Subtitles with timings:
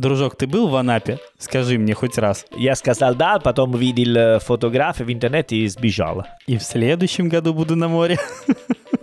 [0.00, 1.18] Дружок, ты был в Анапе?
[1.36, 2.46] Скажи мне хоть раз.
[2.56, 6.24] Я сказал да, потом видел э, фотографии в интернете и сбежал.
[6.46, 8.18] И в следующем году буду на море.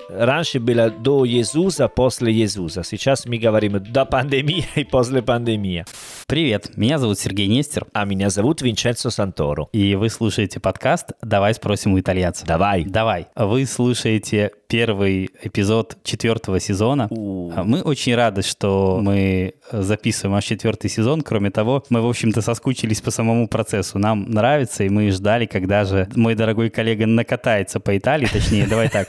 [0.09, 2.83] Раньше было до Иисуса, после Иисуса.
[2.83, 5.85] Сейчас мы говорим до пандемии и после пандемии.
[6.25, 7.85] Привет, меня зовут Сергей Нестер.
[7.93, 9.67] А меня зовут Винченцо Санторо.
[9.73, 12.43] И вы слушаете подкаст «Давай спросим у итальянца».
[12.47, 12.85] Давай.
[12.85, 13.27] Давай.
[13.35, 17.07] Вы слушаете первый эпизод четвертого сезона.
[17.09, 17.51] У.
[17.63, 21.21] Мы очень рады, что мы записываем аж четвертый сезон.
[21.21, 23.97] Кроме того, мы, в общем-то, соскучились по самому процессу.
[23.99, 28.27] Нам нравится, и мы ждали, когда же мой дорогой коллега накатается по Италии.
[28.31, 29.07] Точнее, давай так.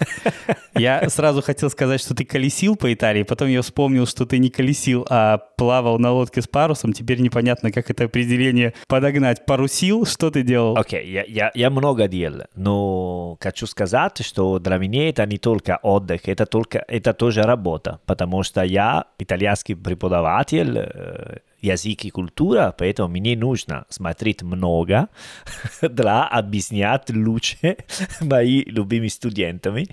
[0.76, 4.48] Я сразу хотел сказать, что ты колесил по Италии, потом я вспомнил, что ты не
[4.48, 6.92] колесил, а плавал на лодке с парусом.
[6.92, 9.44] Теперь непонятно, как это определение подогнать.
[9.44, 10.06] Парусил?
[10.06, 10.76] Что ты делал?
[10.76, 15.78] Окей, я, я, я много делал, но хочу сказать, что для меня это не только
[15.82, 22.74] отдых, это, только, это тоже работа, потому что я итальянский преподаватель, э, язык и культура,
[22.76, 25.08] поэтому мне нужно смотреть много
[25.82, 27.76] для объяснять лучше
[28.20, 29.86] моим любимыми студентами,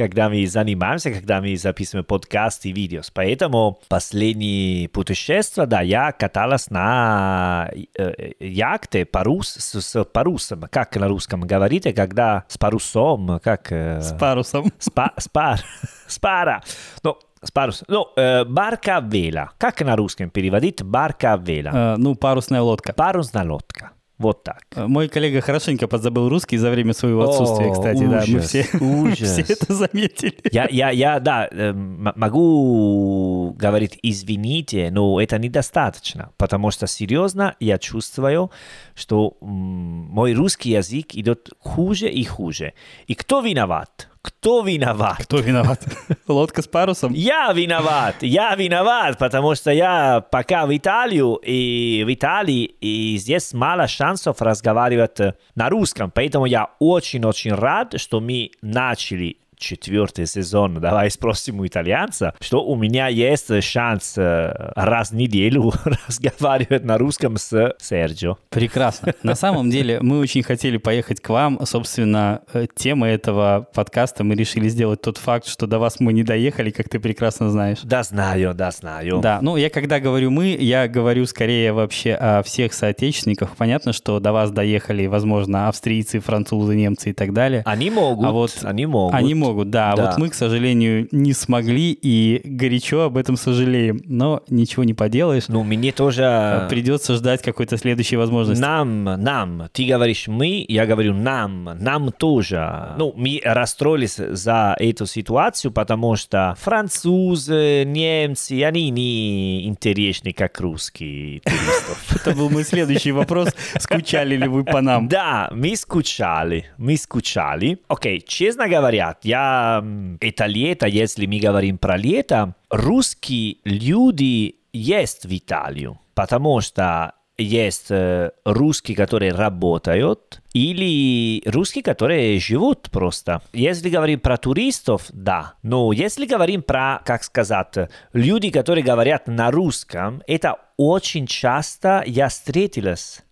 [0.00, 3.02] когда мы занимаемся, когда мы записываем подкасты и видео.
[3.12, 10.62] Поэтому последние путешествия, да, я каталась на э, яхте парус, с, с парусом.
[10.70, 13.70] Как на русском говорите, когда с парусом, как...
[13.72, 14.72] Э, С парусом.
[14.78, 15.60] Спа, спар,
[16.06, 16.62] спара.
[17.02, 17.84] Ну, с парус.
[17.86, 19.50] Ну, э, барка а вела.
[19.58, 21.70] Как на русском переводить барка а вела?
[21.74, 22.94] Э, ну, парусная лодка.
[22.94, 23.90] Парусная лодка.
[24.20, 24.64] Вот так.
[24.76, 28.04] Э, Мой коллега хорошенько подзабыл русский за время своего отсутствия, О, кстати.
[28.04, 29.28] да, мы ужас, все, ужас.
[29.32, 30.36] все это заметили.
[30.52, 37.78] Я, я, я, да, э, могу говорить извините, но это недостаточно, потому что серьезно я
[37.78, 38.50] чувствую,
[38.94, 42.74] что мой русский язык идет хуже и хуже.
[43.06, 44.09] И кто виноват?
[44.22, 45.18] Кто виноват?
[45.22, 45.82] Кто виноват?
[46.28, 47.12] Лодка с парусом?
[47.14, 53.54] Я виноват, я виноват, потому что я пока в Италию, и в Италии, и здесь
[53.54, 55.18] мало шансов разговаривать
[55.54, 62.34] на русском, поэтому я очень-очень рад, что мы начали четвертый сезон «Давай спросим у итальянца»,
[62.40, 65.72] что у меня есть шанс э, раз в неделю
[66.08, 68.38] разговаривать на русском с Серджио.
[68.48, 69.14] Прекрасно.
[69.22, 71.64] На самом деле, мы очень хотели поехать к вам.
[71.64, 76.22] Собственно, э, тема этого подкаста мы решили сделать тот факт, что до вас мы не
[76.22, 77.78] доехали, как ты прекрасно знаешь.
[77.82, 79.20] Да, знаю, да, знаю.
[79.20, 83.56] Да, ну я когда говорю мы, я говорю скорее вообще о всех соотечественниках.
[83.56, 87.62] Понятно, что до вас доехали, возможно, австрийцы, французы, немцы и так далее.
[87.66, 89.14] Они могут, А вот они могут.
[89.14, 89.92] Они могут, да.
[89.92, 90.06] А Да.
[90.06, 94.00] Вот мы, к сожалению, не смогли и горячо об этом сожалеем.
[94.06, 95.48] Но ничего не поделаешь.
[95.48, 96.66] Ну, мне тоже...
[96.70, 98.60] Придется ждать какой-то следующей возможности.
[98.60, 99.68] Нам, нам.
[99.72, 101.64] Ты говоришь мы, я говорю нам.
[101.80, 102.94] Нам тоже.
[102.96, 111.40] Ну, мы расстроились за эту ситуацию, потому что французы, немцы, они не интересны, как русские
[111.40, 112.16] туристов.
[112.20, 113.48] Это был мой следующий вопрос.
[113.78, 115.08] Скучали ли вы по нам?
[115.08, 117.78] Да, мы скучали, мы скучали.
[117.88, 119.39] Окей, честно говоря, я
[119.82, 127.14] м, это лето, если мы говорим про лето, русские люди есть в Италию, потому что
[127.40, 133.40] есть э, русские, которые работают, или русские, которые живут просто.
[133.52, 135.54] Если говорим про туристов, да.
[135.62, 137.74] Но если говорим про, как сказать,
[138.12, 143.22] люди, которые говорят на русском, это очень часто я встретилась.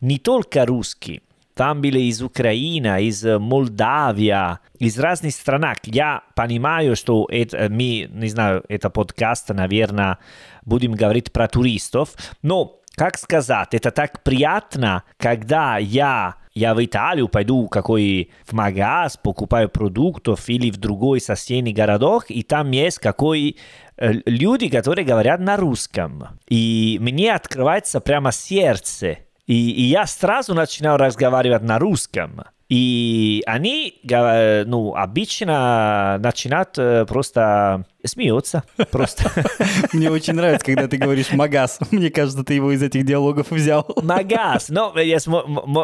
[0.00, 1.22] Не только русские.
[1.56, 5.74] Там были из Украины, из Молдавии, из разных стран.
[5.84, 10.18] Я понимаю, что это, мы, не знаю, это подкаст, наверное,
[10.66, 12.10] будем говорить про туристов,
[12.42, 19.18] но, как сказать, это так приятно, когда я я в Италию пойду какой в магаз,
[19.18, 23.58] покупаю продуктов или в другой соседний городок, и там есть какой
[23.98, 26.38] люди, которые говорят на русском.
[26.48, 29.18] И мне открывается прямо сердце.
[29.46, 32.42] И, и я сразу начинаю разговаривать на русском.
[32.68, 38.64] И они, га- ну, обычно начинают э, просто смеются.
[38.90, 39.30] Просто.
[39.92, 41.78] Мне очень нравится, когда ты говоришь «магаз».
[41.92, 43.86] Мне кажется, ты его из этих диалогов взял.
[44.02, 44.68] Магаз.
[44.68, 44.92] Но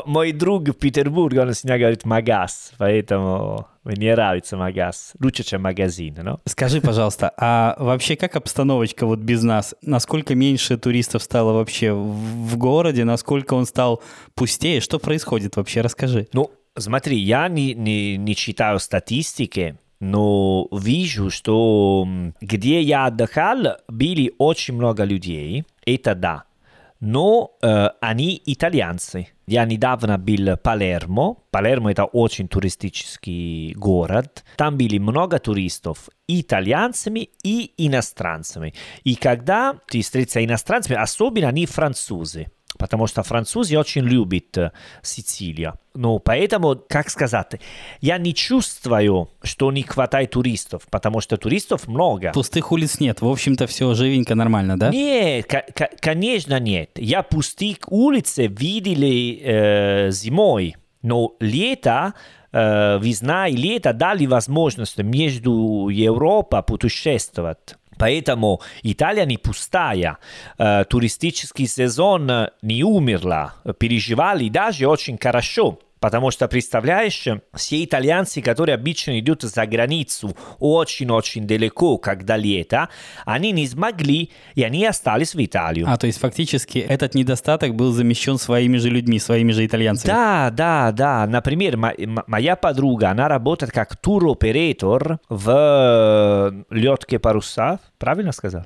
[0.07, 2.73] мой друг в Петербурге, он всегда говорит магаз.
[2.79, 5.13] Поэтому мне нравится магаз.
[5.21, 6.41] Лучше, чем магазин, ну?
[6.47, 9.75] Скажи, пожалуйста, а вообще как обстановочка вот без нас?
[9.83, 13.05] Насколько меньше туристов стало вообще в городе?
[13.05, 14.03] Насколько он стал
[14.35, 14.81] пустее?
[14.81, 15.81] Что происходит вообще?
[15.81, 16.29] Расскажи.
[16.33, 22.07] Ну, смотри, я не, не, не читаю статистики, но вижу, что
[22.41, 25.65] где я отдыхал, были очень много людей.
[25.85, 26.45] Это да.
[27.03, 29.27] Но э, они итальянцы.
[29.49, 31.37] Я недавно был в Палермо.
[31.51, 34.45] Палермо это очень туристический город.
[34.57, 38.73] Там были много туристов, итальянцами и иностранцами.
[39.03, 44.73] И когда ты встретишься иностранцами, особенно они французы, потому что французы очень любят э,
[45.03, 45.75] Сицилию.
[45.95, 47.61] Ну, поэтому, как сказать,
[48.01, 52.33] я не чувствую, что не хватает туристов, потому что туристов много.
[52.33, 53.21] Пустых улиц нет.
[53.21, 54.91] В общем-то, все живенько, нормально, да?
[54.91, 55.47] Нет,
[56.01, 56.91] конечно нет.
[56.97, 62.15] Я пустых улицы видели э, зимой, но лето
[62.53, 67.77] э, весна и лето дали возможность между Европой путешествовать.
[68.03, 70.19] Поэтому Италия не пустая,
[70.59, 75.79] э, туристический сезон не умерла, переживали даже очень хорошо.
[76.03, 82.89] Потому что, представляешь, все итальянцы, которые обычно идут за границу очень-очень далеко, когда лето,
[83.25, 85.87] они не смогли, и они остались в Италию.
[85.89, 90.11] А, то есть фактически этот недостаток был замещен своими же людьми, своими же итальянцами?
[90.11, 91.25] Да, да, да.
[91.29, 91.77] Например,
[92.27, 97.79] моя подруга, она работает как туроператор в лёдке паруса.
[97.99, 98.65] Правильно сказал?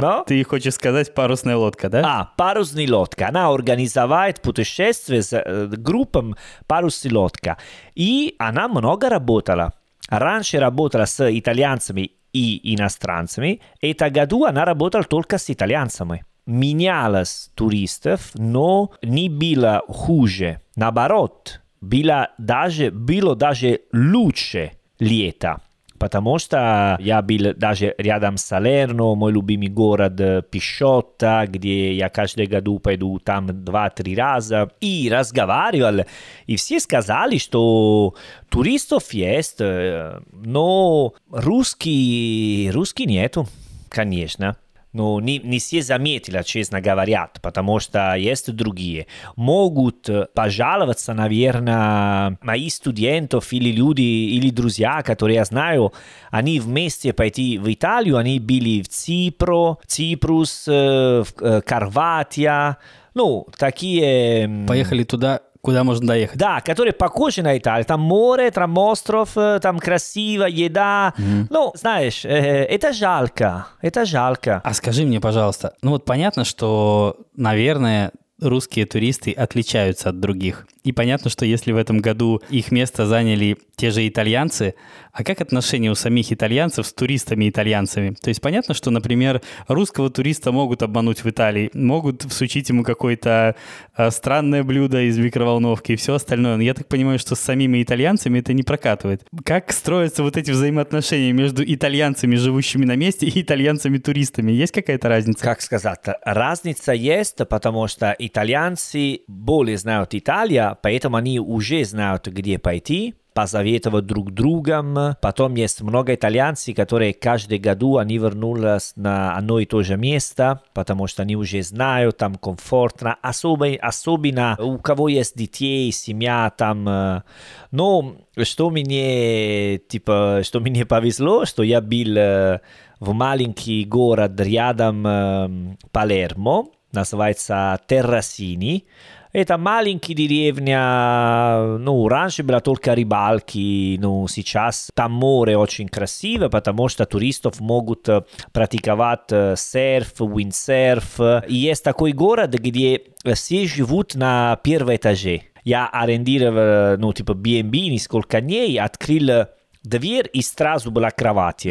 [0.00, 0.24] Но?
[0.26, 2.02] Ты хочешь сказать парусная лодка, да?
[2.04, 3.28] А, парусная лодка.
[3.28, 6.36] Она организовывает путешествие с э, группом
[6.66, 7.56] парусная лодка.
[7.94, 9.72] И она много работала.
[10.08, 13.60] Раньше работала с итальянцами и иностранцами.
[13.80, 16.24] Это году она работала только с итальянцами.
[16.46, 20.60] Менялась туристов, но не было хуже.
[20.74, 25.60] Наоборот, было даже, было даже лучше лето.
[26.00, 32.46] Потому что я был даже рядом с Салерно, мой любимый город Пишотта, где я каждый
[32.46, 36.06] году пойду там два-три раза, и разговаривал,
[36.46, 38.14] и все сказали, что
[38.48, 43.46] туристов есть, но русский, русский нету,
[43.90, 44.56] конечно.
[44.92, 49.06] Ну, не, не все заметили, честно говоря, потому что есть другие.
[49.36, 55.92] Могут пожаловаться, наверное, мои студентов или люди, или друзья, которые я знаю,
[56.30, 61.26] они вместе пойти в Италию, они были в Ципро, Ципрус, в
[61.64, 62.78] Карватия,
[63.14, 64.66] ну, такие...
[64.68, 66.38] Поехали туда Куда можно доехать?
[66.38, 67.84] Да, которые похожи на Италию.
[67.84, 71.14] Там море, там остров, там красиво, еда.
[71.18, 71.46] Mm-hmm.
[71.50, 73.66] Ну, знаешь, э, это жалко.
[73.82, 74.60] Это жалко.
[74.64, 80.66] А скажи мне, пожалуйста, ну вот понятно, что, наверное, русские туристы отличаются от других.
[80.82, 84.74] И понятно, что если в этом году их место заняли те же итальянцы,
[85.12, 88.14] а как отношения у самих итальянцев с туристами-итальянцами?
[88.20, 93.56] То есть понятно, что, например, русского туриста могут обмануть в Италии, могут всучить ему какое-то
[93.96, 96.56] э, странное блюдо из микроволновки и все остальное.
[96.56, 99.22] Но я так понимаю, что с самими итальянцами это не прокатывает.
[99.44, 104.52] Как строятся вот эти взаимоотношения между итальянцами, живущими на месте, и итальянцами-туристами?
[104.52, 105.42] Есть какая-то разница?
[105.42, 106.00] Как сказать?
[106.24, 114.06] Разница есть, потому что итальянцы более знают Италию, поэтому они уже знают, где пойти, посоветовать
[114.06, 115.16] друг другом.
[115.22, 120.62] Потом есть много итальянцев, которые каждый году они вернулись на одно и то же место,
[120.74, 127.22] потому что они уже знают, там комфортно, особенно, особенно у кого есть детей, семья там.
[127.70, 132.58] Но что мне, типа, что мне повезло, что я был
[132.98, 138.84] в маленький город рядом Палермо, называется Террасини.
[139.32, 146.88] Это маленькая деревня, ну, раньше была только рыбалки, ну, сейчас там море очень красиво, потому
[146.88, 148.08] что туристов могут
[148.52, 151.20] практиковать серф, виндсерф.
[151.46, 153.02] И есть такой город, где
[153.34, 155.42] все живут на первом этаже.
[155.62, 159.46] Я арендировал, ну, типа, B&B несколько дней, открыл
[159.84, 161.68] дверь и сразу была кровать.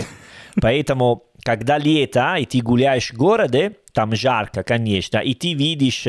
[0.61, 6.07] Поэтому, когда лето, и ты гуляешь в городе, там жарко, конечно, и ты видишь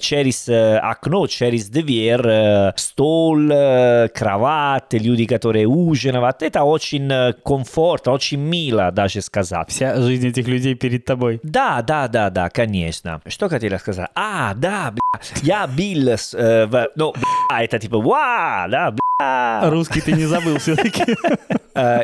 [0.00, 3.36] через окно, через дверь стол,
[4.14, 6.42] кровать, люди, которые ужинают.
[6.42, 9.68] Это очень комфортно, очень мило, даже сказать.
[9.70, 11.40] Вся жизнь этих людей перед тобой.
[11.42, 13.20] Да, да, да, да, конечно.
[13.26, 14.10] Что хотела сказать?
[14.14, 19.70] А, да, бля, я был, э, в, ну, бля, это типа, вау, да, бля.
[19.70, 21.04] Русский ты не забыл все-таки.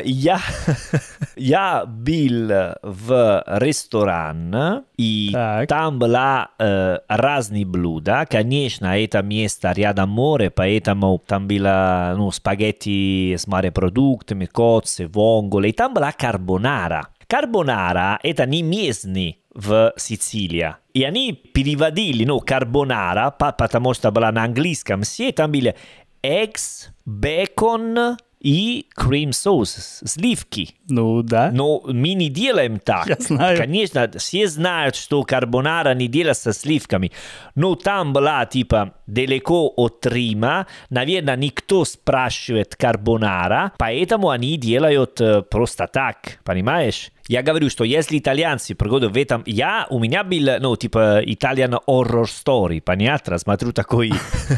[0.03, 0.39] Я,
[1.35, 5.67] я был в ресторан, и так.
[5.67, 8.25] там была э, разные блюда.
[8.29, 15.69] Конечно, это место рядом море, поэтому там было ну, спагетти с морепродуктами, коцы, вонголи.
[15.69, 17.07] И там была карбонара.
[17.27, 20.75] Карбонара– это не местный в Сицилии.
[20.93, 25.75] И они переводили, ну, карбонара, потому что была на английском, все там были
[26.23, 30.75] eggs, bacon и крем-соус, сливки.
[30.87, 31.49] Ну да.
[31.51, 33.07] Но мы не делаем так.
[33.07, 33.57] Я знаю.
[33.57, 37.11] Конечно, все знают, что карбонара не делается сливками.
[37.55, 40.67] Но там была типа далеко от Рима.
[40.91, 46.39] Наверное, никто спрашивает карбонара, поэтому они делают э, просто так.
[46.43, 47.09] Понимаешь?
[47.27, 49.41] Я говорю, что если итальянцы приходят в этом...
[49.47, 53.39] Я, у меня был, ну, типа, Italian Horror Story, понятно?
[53.39, 54.13] Смотрю такой,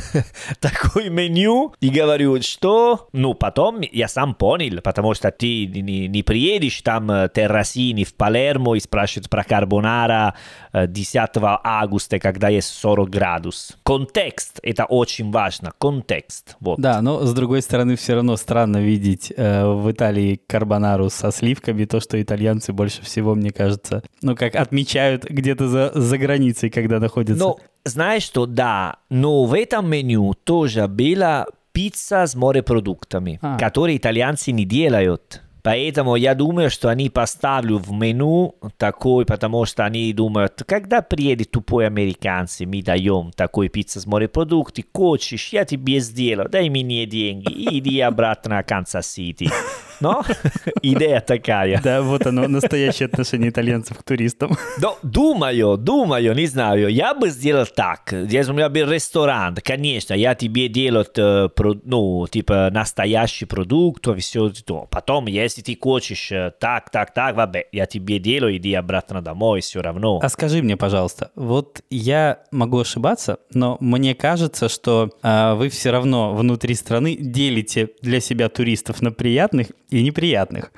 [0.60, 3.08] такой меню и говорю, что...
[3.14, 8.76] Ну, потом я сам понял, потому что ты не, не приедешь там террасини в Палермо
[8.76, 10.36] и спрашивают про карбонара
[10.74, 11.30] 10
[11.64, 13.78] августа, когда есть 40 градус.
[13.84, 16.58] Контекст, это очень важно, контекст.
[16.60, 16.80] Вот.
[16.80, 21.86] Да, но с другой стороны, все равно странно видеть э, в Италии карбонару со сливками,
[21.86, 26.70] то, что итальянцы итальянцы больше всего, мне кажется, ну, как отмечают где-то за, за границей,
[26.70, 27.44] когда находятся.
[27.44, 33.58] Ну, знаешь что, да, но в этом меню тоже была пицца с морепродуктами, а.
[33.58, 35.42] которые итальянцы не делают.
[35.64, 41.52] Поэтому я думаю, что они поставлю в меню такой, потому что они думают, когда приедет
[41.52, 47.52] тупой американцы, мы даем такой пицца с морепродукты, хочешь, я тебе сделаю, дай мне деньги,
[47.78, 49.50] иди обратно на Канзас-Сити.
[50.00, 50.24] Но
[50.82, 51.82] идея такая.
[51.82, 54.58] Да, вот оно, настоящее отношение итальянцев к туристам.
[54.80, 56.90] Да, думаю, думаю, не знаю.
[56.90, 58.12] Я бы сделал так.
[58.12, 61.50] Если у меня был ресторан, конечно, я тебе делаю, э,
[61.84, 64.88] ну, типа, настоящий продукт, все то.
[64.92, 69.62] Потом, если ты хочешь э, так, так, так, вабе, я тебе делаю, иди обратно домой,
[69.62, 70.20] все равно.
[70.22, 75.92] А скажи мне, пожалуйста, вот я могу ошибаться, но мне кажется, что э, вы все
[75.92, 80.72] равно внутри страны делите для себя туристов на приятных и неприятных.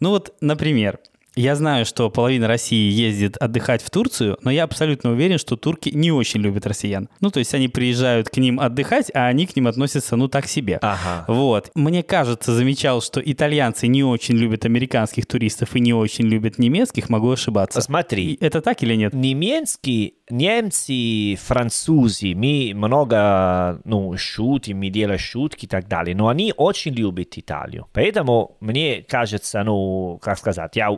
[0.00, 0.98] Ну вот, например,
[1.36, 5.90] я знаю, что половина России ездит отдыхать в Турцию, но я абсолютно уверен, что турки
[5.90, 7.08] не очень любят россиян.
[7.20, 10.46] Ну, то есть они приезжают к ним отдыхать, а они к ним относятся, ну, так
[10.46, 10.78] себе.
[10.80, 11.24] Ага.
[11.28, 11.70] Вот.
[11.74, 17.08] Мне кажется, замечал, что итальянцы не очень любят американских туристов и не очень любят немецких,
[17.08, 17.80] могу ошибаться.
[17.80, 18.38] Смотри.
[18.40, 19.12] Это так или нет?
[19.12, 26.54] Немецкий, немцы, французы, мы много, ну, шутим, мы делаем шутки и так далее, но они
[26.56, 27.88] очень любят Италию.
[27.92, 30.90] Поэтому мне кажется, ну, как сказать, я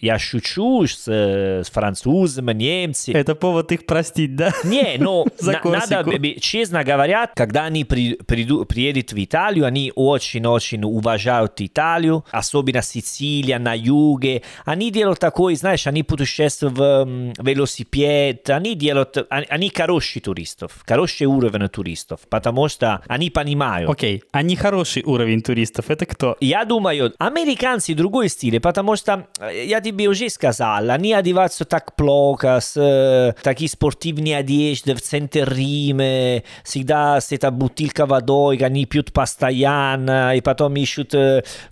[0.00, 3.16] я шучу с, с французами, немцами.
[3.16, 4.52] Это повод их простить, да?
[4.64, 10.84] Не, но на, надо, честно говоря, когда они при, приду, приедут в Италию, они очень-очень
[10.84, 14.42] уважают Италию, особенно Сицилия, на юге.
[14.64, 21.26] Они делают такой, знаешь, они путешествуют в велосипед, они делают, они, они хорошие туристов, хороший
[21.26, 23.90] уровень туристов, потому что они понимают.
[23.90, 24.22] Окей, okay.
[24.32, 26.36] они хороший уровень туристов, это кто?
[26.40, 32.76] Я думаю, американцы другой стиль, потому что я уже сказал, они одеваются так плохо, с
[32.76, 40.34] э, такие спортивные одежды в центре Рима, всегда с этой бутылкой водой, они пьют постоянно,
[40.36, 41.14] и потом ищут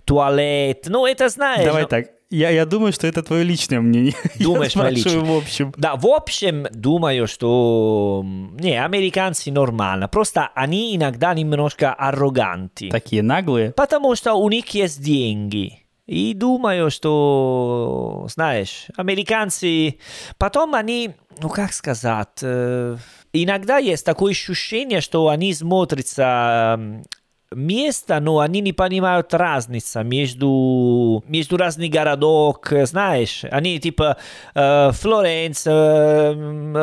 [0.05, 0.85] туалет.
[0.87, 1.65] Ну, это знаешь.
[1.65, 1.87] Давай но...
[1.87, 4.13] так, я, я думаю, что это твое личное мнение.
[4.39, 5.19] Думаешь, я личное?
[5.19, 5.73] в общем.
[5.77, 8.21] Да, в общем, думаю, что...
[8.59, 10.09] Не, американцы нормально.
[10.09, 12.89] Просто они иногда немножко арроганты.
[12.89, 13.71] Такие наглые?
[13.71, 15.86] Потому что у них есть деньги.
[16.07, 19.99] И думаю, что, знаешь, американцы...
[20.37, 21.11] Потом они,
[21.41, 22.97] ну как сказать, э,
[23.33, 27.03] иногда есть такое ощущение, что они смотрятся
[27.51, 34.15] место, но они не понимают разницы между, между разных городок, знаешь, они типа
[34.55, 36.31] э, Флоренция,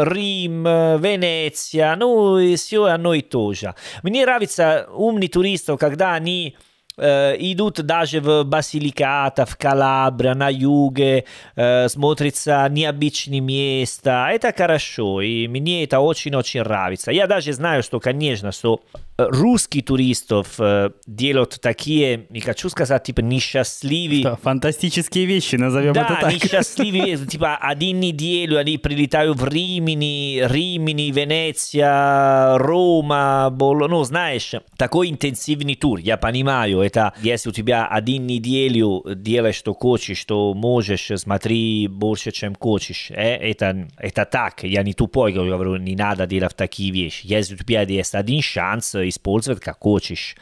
[0.04, 3.74] Рим, Венеция, ну, и все одно и то же.
[4.02, 6.56] Мне нравится умный туристов, когда они
[6.96, 11.24] э, идут даже в Басиликата, в Калабрия, на юге,
[11.56, 14.30] э, смотрится необычные места.
[14.30, 17.10] Это хорошо, и мне это очень-очень нравится.
[17.10, 18.80] Я даже знаю, что, конечно, что
[19.16, 24.22] русских туристов э, делают такие, не хочу сказать, типа несчастливые...
[24.22, 26.32] Что, фантастические вещи, назовем да, это так.
[26.32, 35.10] несчастливые, типа один неделю они прилетают в Римини, Римини, Венеция, Рома, Боло, ну, знаешь, такой
[35.10, 41.10] интенсивный тур, я понимаю, это если у тебя один неделю делаешь, что хочешь, что можешь,
[41.16, 46.56] смотри больше, чем хочешь, э, это, это так, я не тупой, говорю, не надо делать
[46.56, 47.26] такие вещи.
[47.26, 50.36] Если у тебя есть один шанс, использовать как хочешь.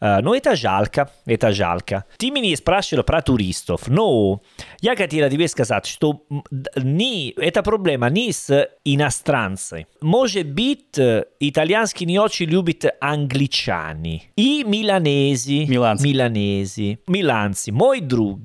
[0.00, 2.04] Но это жалко, это жалко.
[2.18, 4.42] Ты меня спрашивал про туристов, но
[4.80, 6.22] я хотел тебе сказать, что
[6.76, 9.86] не, это проблема не с иностранцами.
[10.00, 10.98] Может быть,
[11.40, 15.66] итальянский не очень любит англичане и миланези.
[15.68, 15.85] Миланцы.
[15.94, 16.98] Миланези.
[17.06, 17.72] Миланцы.
[17.72, 18.40] Мой друг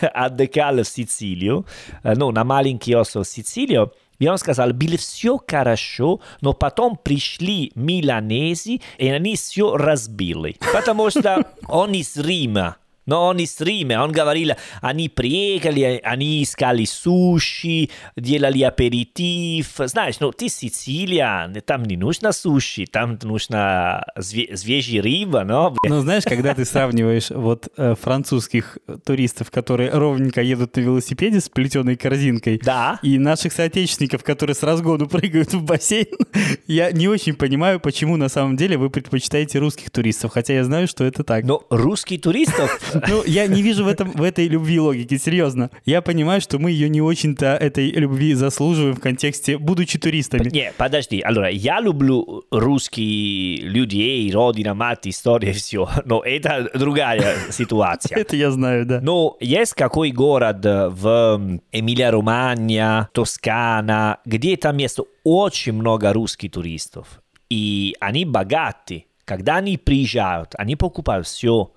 [0.00, 1.66] отдыхал в Сицилию,
[2.02, 8.80] ну, на маленький остров Сицилию, И он сказал, было все хорошо, но потом пришли миланези,
[8.98, 10.56] и они все разбили.
[10.72, 12.76] Потому что он из Рима.
[13.06, 19.72] Но он из Рима, он говорил, они приехали, они искали суши, делали аперитив.
[19.78, 25.76] Знаешь, ну ты Сицилия, там не нужно суши, там нужно све- свежий рыба, но...
[25.86, 31.48] Ну, знаешь, когда ты сравниваешь вот э, французских туристов, которые ровненько едут на велосипеде с
[31.48, 32.98] плетеной корзинкой, Да.
[33.02, 36.06] и наших соотечественников, которые с разгону прыгают в бассейн,
[36.66, 40.88] я не очень понимаю, почему на самом деле вы предпочитаете русских туристов, хотя я знаю,
[40.88, 41.44] что это так.
[41.44, 45.70] Но русских туристов Ну, я не вижу в, этом, в этой любви логики, серьезно.
[45.84, 50.48] Я понимаю, что мы ее не очень-то этой любви заслуживаем в контексте, будучи туристами.
[50.50, 51.20] Не, подожди.
[51.20, 55.88] Allora, я люблю русских людей, родина, мать, история, все.
[56.04, 58.18] Но это другая ситуация.
[58.18, 59.00] Это я знаю, да.
[59.00, 67.20] Но есть какой город в Эмилия-Романья, Тоскана, где там есть очень много русских туристов.
[67.50, 69.06] И они богаты.
[69.24, 71.72] Когда они приезжают, они покупают все.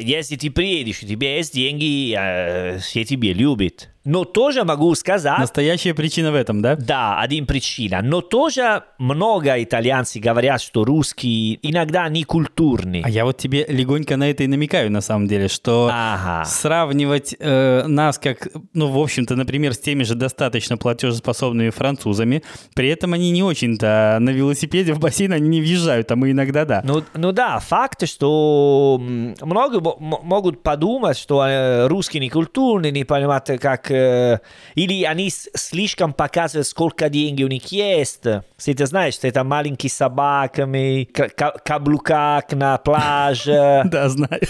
[0.00, 3.90] Если ты приедешь, у тебя есть деньги, э, все тебя любят.
[4.04, 5.38] Но тоже могу сказать...
[5.38, 6.76] Настоящая причина в этом, да?
[6.76, 8.00] Да, один причина.
[8.02, 13.02] Но тоже много итальянцев говорят, что русские иногда не культурные.
[13.04, 16.44] А я вот тебе легонько на это и намекаю, на самом деле, что Ага.
[16.46, 22.42] сравнивать э, нас как, ну, в общем-то, например, с теми же достаточно платежеспособными французами,
[22.74, 26.64] при этом они не очень-то на велосипеде в бассейн они не въезжают, а мы иногда
[26.64, 26.80] да.
[26.84, 33.46] Ну, ну да, факт, что много могут подумать, что э, русские не культурные, не понимают,
[33.60, 33.90] как...
[33.98, 34.38] э,
[34.74, 38.24] или они слишком показывают, сколько денег у них есть.
[38.58, 43.82] Если ты знаешь, что это маленькие собаками, каблуках на пляже.
[43.88, 44.40] Да, знаю.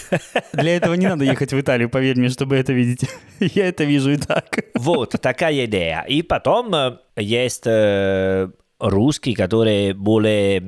[0.53, 3.09] Для этого не надо ехать в Италию, поверь мне, чтобы это видеть.
[3.41, 4.65] Я это вижу и так.
[4.75, 6.05] Вот, такая идея.
[6.09, 10.61] И потом э, есть э, русские, которые более,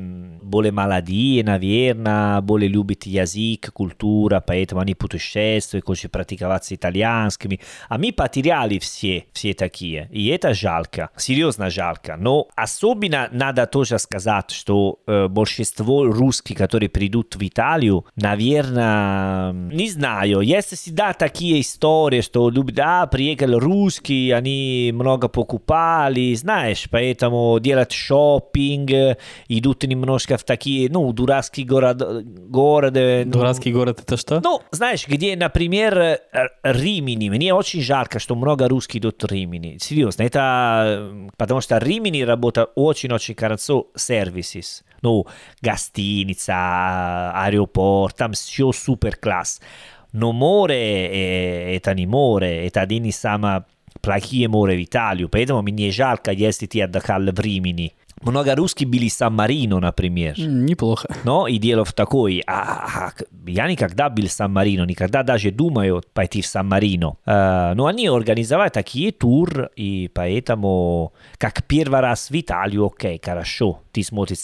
[0.50, 7.60] более молодые, наверное, более любят язык, культура, поэтому они путешествуют, хотят практиковать с итальянскими.
[7.88, 10.08] А мы потеряли все, все такие.
[10.10, 12.16] И это жалко, серьезно жалко.
[12.16, 19.88] Но особенно надо тоже сказать, что э, большинство русских, которые придут в Италию, наверное, не
[19.88, 27.58] знаю, есть всегда такие истории, что любят, да, приехали русские, они много покупали, знаешь, поэтому
[27.60, 29.16] делать шопинг,
[29.48, 33.22] идут немножко в такие, ну, дурацкие город, города.
[33.24, 34.40] ну, Дурацкий город это что?
[34.42, 36.20] ну, знаешь, где, например,
[36.62, 37.28] Римини.
[37.28, 39.78] Мне очень жалко, что много русских идут в Римини.
[39.80, 44.82] Серьезно, это потому что Римини работает очень-очень хорошо сервисис.
[45.02, 45.26] Ну,
[45.62, 49.60] гостиница, аэропорт, там все супер класс.
[50.12, 53.64] Но море э, это не море, это один из самых
[54.00, 55.28] плохие море в Италию.
[55.28, 57.94] Поэтому мне жалко, если ты отдыхал в Римини.
[58.22, 60.34] Много русских были в Сан-Марино, например.
[60.38, 61.08] М, Неплохо.
[61.24, 63.12] Но и дело в такой, а, а,
[63.46, 67.16] я никогда был в Сан-Марино, никогда даже думаю пойти в Сан-Марино.
[67.24, 73.80] Э, но они организовали такие тур, и поэтому, как первый раз в Италию, окей, хорошо,
[73.92, 74.38] ты смотришь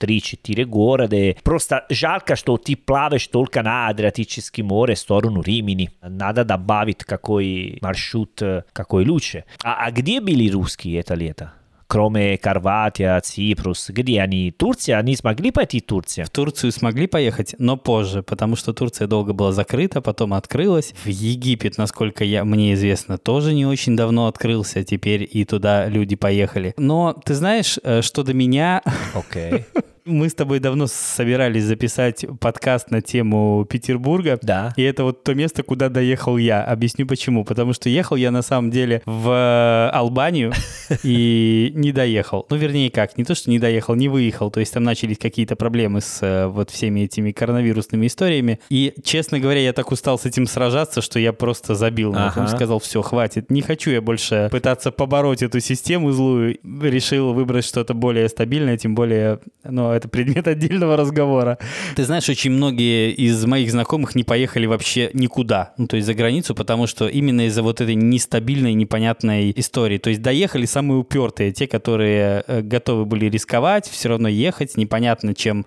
[0.00, 1.34] 3-4 города.
[1.42, 5.90] Просто жалко, что ты плаваешь только на Адриатическое море в сторону Римини.
[6.02, 8.40] Надо добавить какой маршрут,
[8.72, 9.44] какой лучше.
[9.62, 11.52] А, а где были русские это лето?
[11.90, 14.50] Кроме Хорватия, Ципрус, где они?
[14.50, 14.98] Турция?
[14.98, 16.26] Они смогли пойти в Турцию?
[16.26, 20.92] В Турцию смогли поехать, но позже, потому что Турция долго была закрыта, потом открылась.
[21.02, 26.14] В Египет, насколько я, мне известно, тоже не очень давно открылся, теперь и туда люди
[26.14, 26.74] поехали.
[26.76, 28.82] Но ты знаешь, э, что до меня,
[29.14, 29.64] Окей.
[30.08, 34.38] Мы с тобой давно собирались записать подкаст на тему Петербурга.
[34.42, 34.72] Да.
[34.76, 36.64] И это вот то место, куда доехал я.
[36.64, 37.44] Объясню почему.
[37.44, 40.52] Потому что ехал я на самом деле в э, Албанию
[41.02, 42.46] и не доехал.
[42.50, 44.50] Ну, вернее, как, не то, что не доехал, не выехал.
[44.50, 48.60] То есть там начались какие-то проблемы с э, вот всеми этими коронавирусными историями.
[48.70, 52.14] И, честно говоря, я так устал с этим сражаться, что я просто забил.
[52.16, 52.46] Ага.
[52.48, 53.50] Сказал, все, хватит.
[53.50, 56.58] Не хочу я больше пытаться побороть эту систему злую.
[56.80, 61.58] Решил выбрать что-то более стабильное, тем более, ну, это предмет отдельного разговора.
[61.94, 66.14] Ты знаешь, очень многие из моих знакомых не поехали вообще никуда, ну, то есть за
[66.14, 69.98] границу, потому что именно из-за вот этой нестабильной, непонятной истории.
[69.98, 75.34] То есть доехали самые упертые, те, которые э, готовы были рисковать, все равно ехать, непонятно,
[75.34, 75.66] чем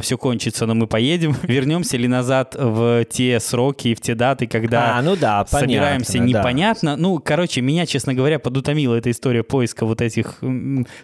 [0.00, 1.34] все кончится, но мы поедем.
[1.42, 5.58] Вернемся ли назад в те сроки и в те даты, когда А, ну да, понятно.
[5.58, 6.24] собираемся да.
[6.24, 6.96] непонятно.
[6.96, 10.40] Ну, короче, меня, честно говоря, подутомила эта история поиска вот этих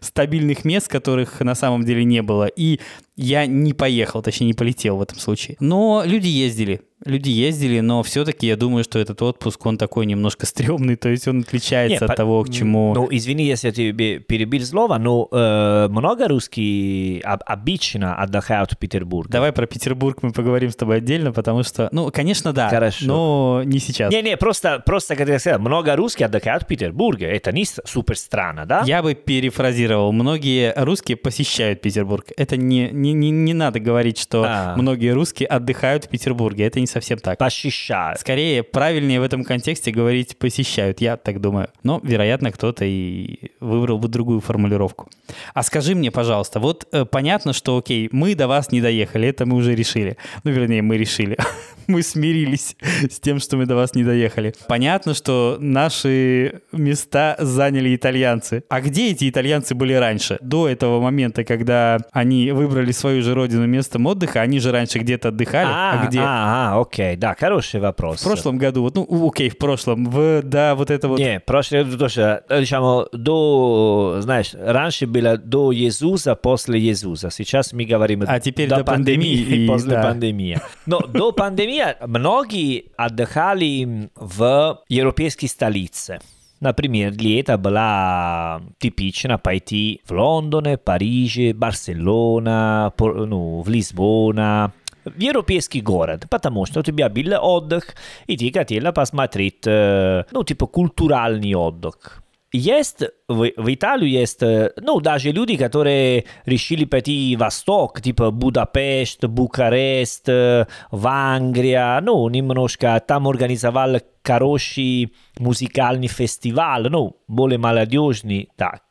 [0.00, 2.46] стабильных мест, которых на самом деле не было.
[2.46, 2.78] И i
[3.16, 5.56] Я не поехал, точнее, не полетел в этом случае.
[5.60, 10.46] Но люди ездили люди ездили, но все-таки я думаю, что этот отпуск, он такой немножко
[10.46, 12.94] стрёмный, то есть он отличается Нет, от того, к чему...
[12.94, 19.30] Ну, извини, если я тебе перебил слово, но э, много русских обычно отдыхают в Петербурге.
[19.32, 23.06] Давай про Петербург мы поговорим с тобой отдельно, потому что, ну, конечно, да, Хорошо.
[23.06, 24.12] но не сейчас.
[24.12, 28.64] Не-не, просто, просто, как я сказал, много русских отдыхают в Петербурге, это не супер странно,
[28.66, 28.82] да?
[28.86, 32.26] Я бы перефразировал, многие русские посещают Петербург.
[32.36, 34.74] Это не, не, не, не надо говорить, что а.
[34.76, 37.38] многие русские отдыхают в Петербурге, это не совсем так.
[37.38, 38.20] Посещают.
[38.20, 41.68] Скорее, правильнее в этом контексте говорить посещают, я так думаю.
[41.82, 45.08] Но, вероятно, кто-то и выбрал бы другую формулировку.
[45.54, 49.46] А скажи мне, пожалуйста, вот э, понятно, что, окей, мы до вас не доехали, это
[49.46, 50.16] мы уже решили.
[50.44, 51.36] Ну, вернее, мы решили.
[51.86, 52.76] мы смирились
[53.10, 54.54] с тем, что мы до вас не доехали.
[54.68, 58.64] Понятно, что наши места заняли итальянцы.
[58.68, 60.38] А где эти итальянцы были раньше?
[60.40, 65.28] До этого момента, когда они выбрали свою же родину местом отдыха, они же раньше где-то
[65.28, 66.20] отдыхали, а, а где...
[66.20, 68.20] А, а, окей, да, хороший вопрос.
[68.20, 71.18] В прошлом году, вот, ну, окей, в прошлом, в, да, вот это вот...
[71.18, 77.30] Не, в прошлом году тоже, дiciamo, до, знаешь, раньше было до Иисуса, после Иисуса.
[77.30, 80.02] Сейчас мы говорим а теперь до, до пандемии, пандемии и после да.
[80.02, 80.60] пандемии.
[80.86, 86.20] Но до пандемии многие отдыхали в европейские столицы.
[86.60, 94.72] Например, лето была типично пойти в Лондоне, Париже, Барселона, ну, в Лисбона,
[95.04, 97.94] в европейский город, потому что у тебя был отдых,
[98.26, 102.22] и ты хотела посмотреть, ну, типа, культуральный отдых.
[102.56, 109.24] Есть в, в Италию есть, ну, даже люди, которые решили пойти в восток, типа Будапешт,
[109.24, 118.82] Букарест, в Англию, ну, немножко там организовали хороший музыкальный фестиваль, ну, более молодежный, так.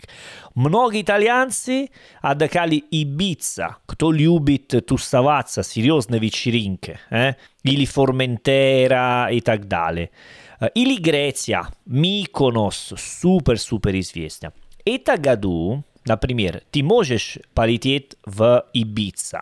[0.53, 1.89] Многие итальянцы
[2.21, 5.63] отдыхали Ибица, кто любит тусоваться,
[10.59, 14.51] Eh, ili Grecija, Mikonos, super, super izvjesna.
[14.85, 19.39] Eta gadu, na primjer, ti možeš paritet v Ibiza,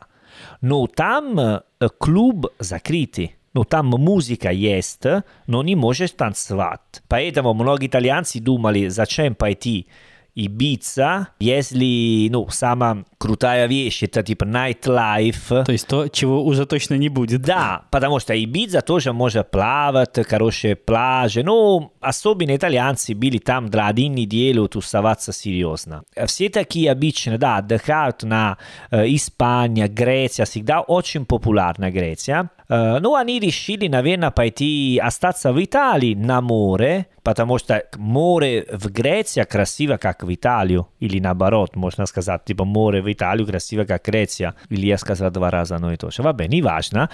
[0.61, 1.59] no tam eh,
[1.99, 3.29] klub zakriti.
[3.53, 5.05] No, tam muzika jest,
[5.47, 7.01] no ni možeš tam svat.
[7.07, 13.05] Pa je tamo mnogi italijanci dumali, začem pa je ti uh, Ибица, если, ну, самая
[13.17, 15.63] крутая вещь, это типа nightlife.
[15.63, 17.41] То есть то, чего уже точно не будет.
[17.41, 21.43] Да, потому что Ибица тоже может плавать, хорошие пляжи.
[21.43, 26.03] Ну, особенно итальянцы были там для один неделю тусоваться серьезно.
[26.25, 28.57] Все такие обычно, да, отдыхают на
[28.91, 32.49] э, Испания, Греция, всегда очень популярна Греция.
[32.69, 38.91] Э, ну, они решили, наверное, пойти остаться в Италии на море, потому что море в
[38.91, 44.05] Греции красиво, как в Италию, или наоборот, можно сказать, типа море в Италию красиво, как
[44.05, 46.21] Греция, или я сказал два раза одно и то же.
[46.21, 47.09] Vabbè, не важно.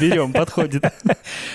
[0.00, 0.84] Берем, подходит.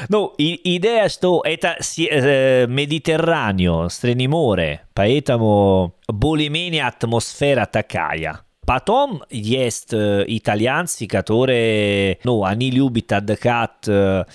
[0.09, 3.89] ну, и, идея, что это э, Медiterранeo,
[4.27, 8.39] море, поэтому более-менее атмосфера такая.
[8.65, 14.25] Потом есть э, итальянцы, которые, ну, они любят отдыхать э,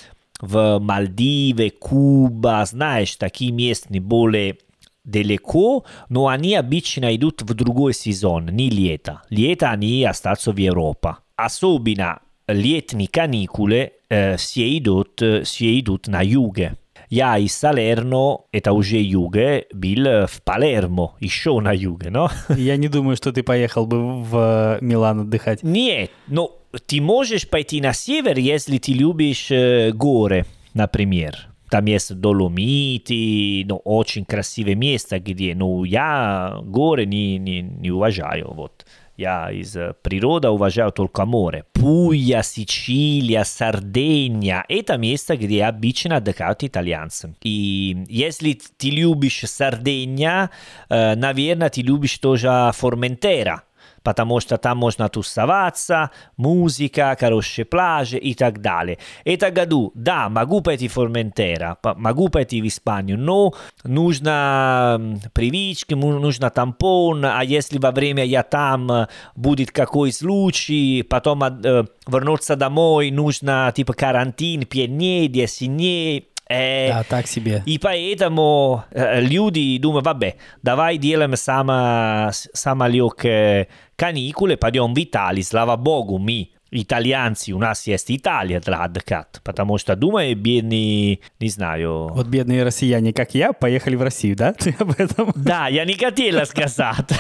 [0.41, 4.59] в Мальдиве, Куба, знаешь, такие местные более
[5.05, 9.23] далеко, но они обычно идут в другой сезон, не лето.
[9.31, 11.17] Лето они остаются в Европе.
[11.37, 16.77] Особенно летние каникулы э, все, идут, все идут на юге.
[17.09, 22.31] Я из Салерно, это уже юге, был в Палермо, еще на юге, но...
[22.49, 25.65] Я не думаю, что ты поехал бы в Милан отдыхать.
[25.65, 31.50] Нет, но ты можешь пойти на север, если ты любишь э, горы, например.
[31.71, 38.53] Там есть Доломиты, ну, очень красивое место, где, ну, я горы не, не, не уважаю,
[38.53, 38.85] вот.
[39.17, 41.65] Я из природы уважаю только море.
[41.75, 47.35] Пуя, Сицилия, Сардения– это место, где обычно отдыхают итальянцы.
[47.43, 50.51] И если ты любишь Сардения,
[50.89, 53.63] наверное, ты любишь тоже Форментера–
[54.03, 58.99] потому что там можно тусоваться, музыка, хорошие пляжи и так далее.
[59.25, 66.51] Это году, да, могу пойти в Форментера, могу пойти в Испанию, но нужно привычки, нужно
[66.51, 73.73] тампон, а если во время я там будет какой случай, потом э, вернуться домой, нужно
[73.75, 77.63] типа карантин 5 дней, 10 дней, Э, да, так себе.
[77.65, 85.77] И поэтому э, люди думают, vabbè, давай делаем само, самолет каникулы, пойдем в Италию, слава
[85.77, 92.09] богу, мы итальянцы, у нас есть Италия для отдыхать, потому что, думаю, бедные, не знаю...
[92.13, 94.53] Вот бедные россияне, как я, поехали в Россию, да?
[94.53, 95.33] Ты об этом?
[95.35, 97.11] Да, я не хотела сказать.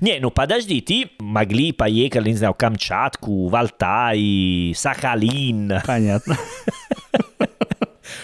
[0.00, 5.72] Не, ну подожди, ты могли поехать, не знаю, Камчатку, в Алтай, Сахалин.
[5.86, 6.36] Понятно.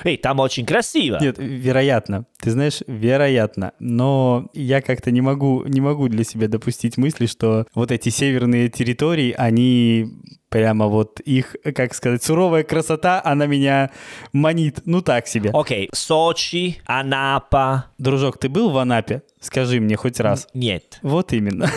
[0.04, 1.18] Эй, там очень красиво.
[1.20, 2.26] Нет, вероятно.
[2.40, 3.72] Ты знаешь, вероятно.
[3.78, 8.68] Но я как-то не могу, не могу для себя допустить мысли, что вот эти северные
[8.68, 10.06] территории, они
[10.48, 13.90] прямо вот их, как сказать, суровая красота, она меня
[14.32, 14.80] манит.
[14.84, 15.50] Ну так себе.
[15.52, 15.90] Окей, okay.
[15.94, 17.86] Сочи, Анапа.
[17.98, 19.22] Дружок, ты был в Анапе?
[19.40, 20.48] Скажи мне хоть раз.
[20.54, 20.98] Нет.
[21.02, 21.70] Вот именно.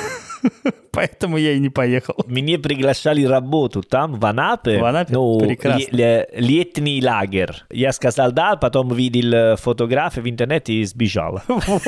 [0.91, 2.15] Поэтому я и не поехал.
[2.27, 4.79] Мне приглашали работу там, в Анапе.
[4.79, 5.13] В Анапе?
[5.13, 6.27] Ну, Прекрасно.
[6.33, 7.63] летний лагерь.
[7.69, 11.41] Я сказал да, потом видел э, фотографии в интернете и сбежал.
[11.47, 11.81] Вот.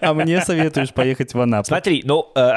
[0.00, 1.66] А мне советуешь поехать в Анапу?
[1.66, 2.30] Смотри, ну...
[2.34, 2.56] Э,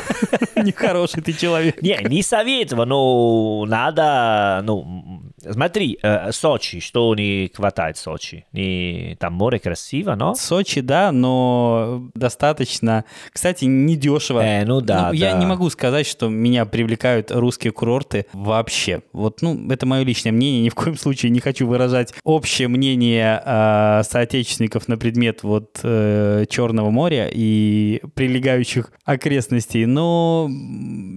[0.62, 1.80] Нехороший ты человек.
[1.82, 4.60] Не, не советую, но надо...
[4.64, 8.46] Ну, смотри, э, Сочи, что не хватает Сочи?
[8.52, 10.34] Не, там море красиво, но...
[10.34, 13.04] Сочи, да, но достаточно...
[13.32, 14.40] Кстати, недешево.
[14.40, 15.26] Э, ну да, ну, да.
[15.30, 19.02] Я не могу сказать, что меня привлекают русские курорты вообще.
[19.12, 20.62] Вот, ну, это мое личное мнение.
[20.64, 26.44] Ни в коем случае не хочу выражать общее мнение э, соотечественников на предмет вот э,
[26.48, 30.48] Черного моря и прилегающих окрестностей, но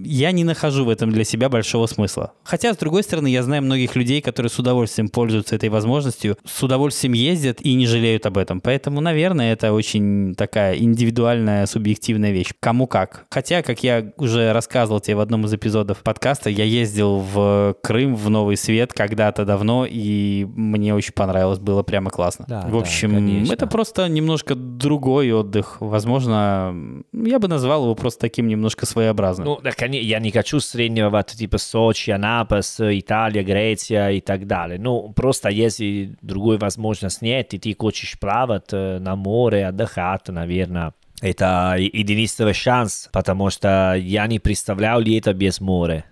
[0.04, 2.32] я не нахожу в этом для себя большого смысла.
[2.42, 6.62] Хотя, с другой стороны, я знаю многих людей, которые с удовольствием пользуются этой возможностью, с
[6.62, 8.60] удовольствием ездят и не жалеют об этом.
[8.60, 12.50] Поэтому, наверное, это очень такая индивидуальная, субъективная вещь.
[12.60, 13.26] Кому как.
[13.30, 18.14] Хотя, как я уже рассказывал тебе в одном из эпизодов подкаста, я ездил в Крым,
[18.16, 22.44] в Новый Свет когда-то давно, и мне очень понравилось, было прямо классно.
[22.48, 25.76] Да, в общем, да, это просто немножко другой отдых.
[25.80, 26.74] Возможно,
[27.12, 29.46] я бы назвал его просто таким немножко своеобразным.
[29.46, 34.78] Ну, так я не хочу сравнивать типа Сочи, Анапас, Италия, Греция и так далее.
[34.78, 40.92] Ну, просто если другой возможности нет, и ты хочешь плавать на море, отдыхать, наверное,
[41.24, 46.04] это единственный шанс, потому что я не представлял лето без моря,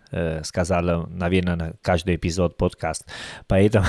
[0.42, 3.04] сказал, наверное, на каждый эпизод подкаст.
[3.46, 3.84] Поэтому...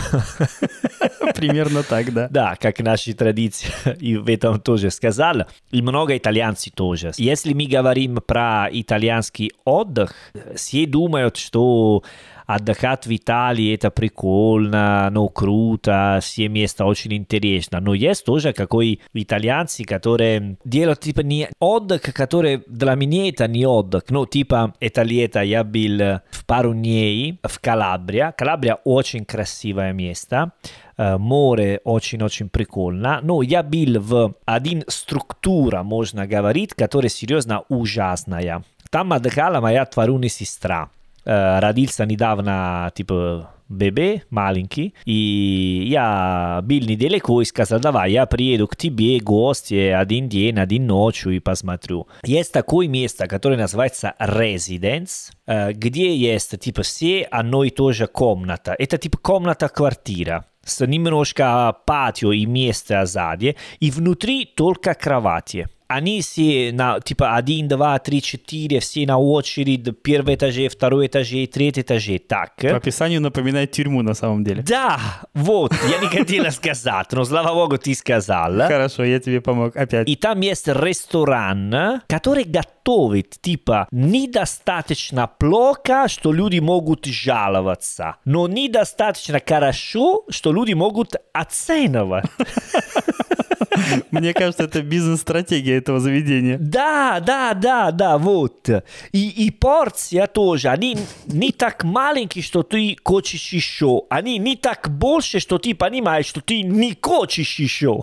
[1.35, 2.27] Примерно так, да.
[2.29, 5.45] Да, как наши традиции, и в этом тоже сказал.
[5.71, 7.11] И много итальянцев тоже.
[7.17, 10.13] Если мы говорим про итальянский отдых,
[10.55, 12.03] все думают, что
[12.45, 17.79] отдыхать в Италии это прикольно, ну круто, все места очень интересно.
[17.79, 23.65] Но есть тоже какой итальянцы, которые делают типа не отдых, который для меня это не
[23.65, 24.03] отдых.
[24.09, 28.33] Ну типа это лето я был в пару дней в Калабрия.
[28.37, 30.51] Калабрия очень красивое место.
[30.97, 33.19] море очень-очень прикольно.
[33.21, 38.63] Но я был в один структура, можно говорить, которая серьезно ужасная.
[38.89, 40.89] Там отдыхала моя тварная сестра.
[41.25, 48.75] Родился недавно, типа, бебе маленький, и я был недалеко и сказал, давай, я приеду к
[48.75, 52.07] тебе, гости, один день, один ночью и посмотрю.
[52.23, 58.75] Есть такое место, которое называется Residence, где есть, типа, все одно и то же комната.
[58.77, 65.67] Это, типа, комната-квартира с немножко патио и место сзади, и внутри только кровати.
[65.87, 71.45] они все на типа 1, 2, 3, 4, все на очередь, первый этаже, второй этаже,
[71.47, 72.55] третий этаже, так.
[72.55, 74.63] По описанию напоминает тюрьму на самом деле.
[74.63, 74.99] Да,
[75.33, 78.53] вот, я не хотела сказать, но слава богу ты сказал.
[78.67, 80.09] Хорошо, я тебе помог опять.
[80.09, 89.39] И там есть ресторан, который готовит типа недостаточно плохо, что люди могут жаловаться, но недостаточно
[89.45, 92.25] хорошо, что люди могут оценивать.
[94.11, 96.57] Мне кажется, это бизнес-стратегия этого заведения.
[96.59, 98.69] Да, да, да, да, вот.
[99.11, 100.69] И, и порция тоже.
[100.69, 104.03] Они не так маленькие, что ты хочешь еще.
[104.09, 108.01] Они не так больше, что ты понимаешь, что ты не хочешь еще.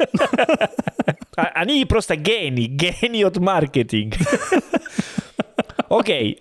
[1.36, 4.18] Они просто гений, гений от маркетинга.
[5.88, 6.40] Окей,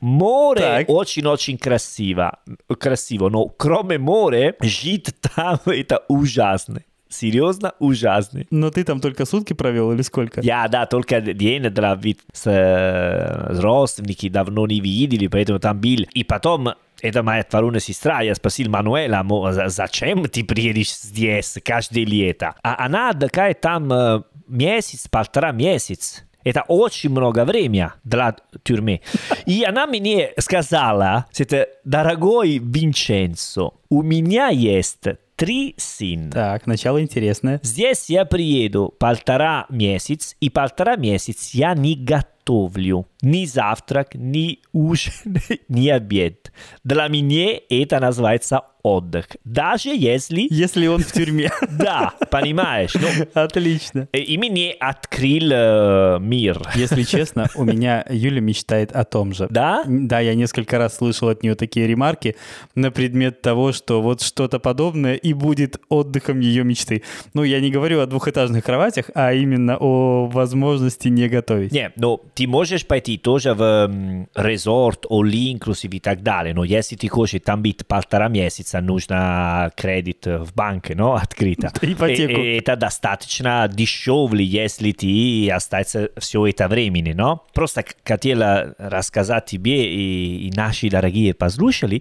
[0.00, 2.38] море очень-очень красиво,
[2.78, 6.82] красиво, но кроме моря, жить там это ужасно.
[7.08, 8.46] Серьезно ужасный.
[8.50, 10.40] Но ты там только сутки провел или сколько?
[10.42, 16.06] Я, да, только день для вид с, с родственники давно не видели, поэтому там был.
[16.14, 16.68] И потом
[17.02, 19.24] это моя творная сестра, я спросил Мануэла,
[19.68, 22.54] зачем ты приедешь здесь каждое лето?
[22.62, 26.22] А она отдыхает там месяц, полтора месяца.
[26.44, 29.00] Это очень много времени для тюрьмы.
[29.46, 35.04] И она мне сказала, это, дорогой Винченцо, у меня есть
[35.36, 36.30] три сына.
[36.30, 37.60] Так, начало интересное.
[37.62, 44.58] Здесь я приеду полтора месяц, и полтора месяц я не готов готовлю ни завтрак, ни
[44.72, 45.12] ужин,
[45.68, 46.52] ни обед.
[46.84, 49.26] Для меня это называется отдых.
[49.44, 50.46] Даже если...
[50.50, 51.50] Если он в тюрьме.
[51.70, 52.94] Да, понимаешь.
[52.94, 54.08] Ну, Отлично.
[54.12, 56.60] и мне открыл э, мир.
[56.74, 59.46] Если честно, у меня Юля мечтает о том же.
[59.50, 59.84] Да?
[59.86, 62.36] Да, я несколько раз слышал от нее такие ремарки
[62.74, 67.02] на предмет того, что вот что-то подобное и будет отдыхом ее мечты.
[67.34, 71.72] Ну, я не говорю о двухэтажных кроватях, а именно о возможности не готовить.
[71.72, 76.64] Не, ну, ты можешь пойти тоже в м, резорт, all inclusive и так далее, но
[76.64, 81.70] если ты хочешь там быть полтора месяца, нужно кредит в банке, но открыто.
[81.82, 82.40] Ипотеку.
[82.40, 88.74] И- и это достаточно дешевле, если ты остаться все это времени, но просто к- хотела
[88.78, 92.00] рассказать тебе и, и наши дорогие послушали,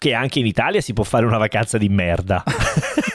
[0.00, 2.44] che anche in Italia si può fare una vacanza di merda.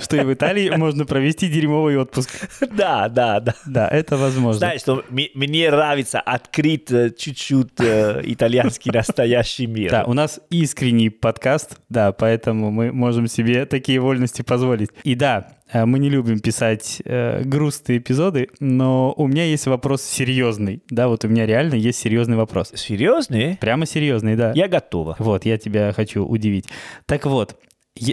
[0.00, 2.30] Что и в Италии можно провести дерьмовый отпуск.
[2.60, 3.54] да, да, да.
[3.66, 4.58] Да, это возможно.
[4.58, 9.90] Знаешь, что мне нравится открыть э, чуть-чуть э, итальянский настоящий мир.
[9.90, 14.90] Да, у нас искренний подкаст, да, поэтому мы можем себе такие вольности позволить.
[15.04, 20.02] И да, э, мы не любим писать э, грустные эпизоды, но у меня есть вопрос
[20.02, 20.82] серьезный.
[20.90, 22.72] Да, вот у меня реально есть серьезный вопрос.
[22.74, 23.56] Серьезно?
[23.60, 24.52] Прямо серьезный, да.
[24.54, 25.16] Я готова.
[25.18, 26.66] Вот, я тебя хочу удивить.
[27.06, 27.56] Так вот,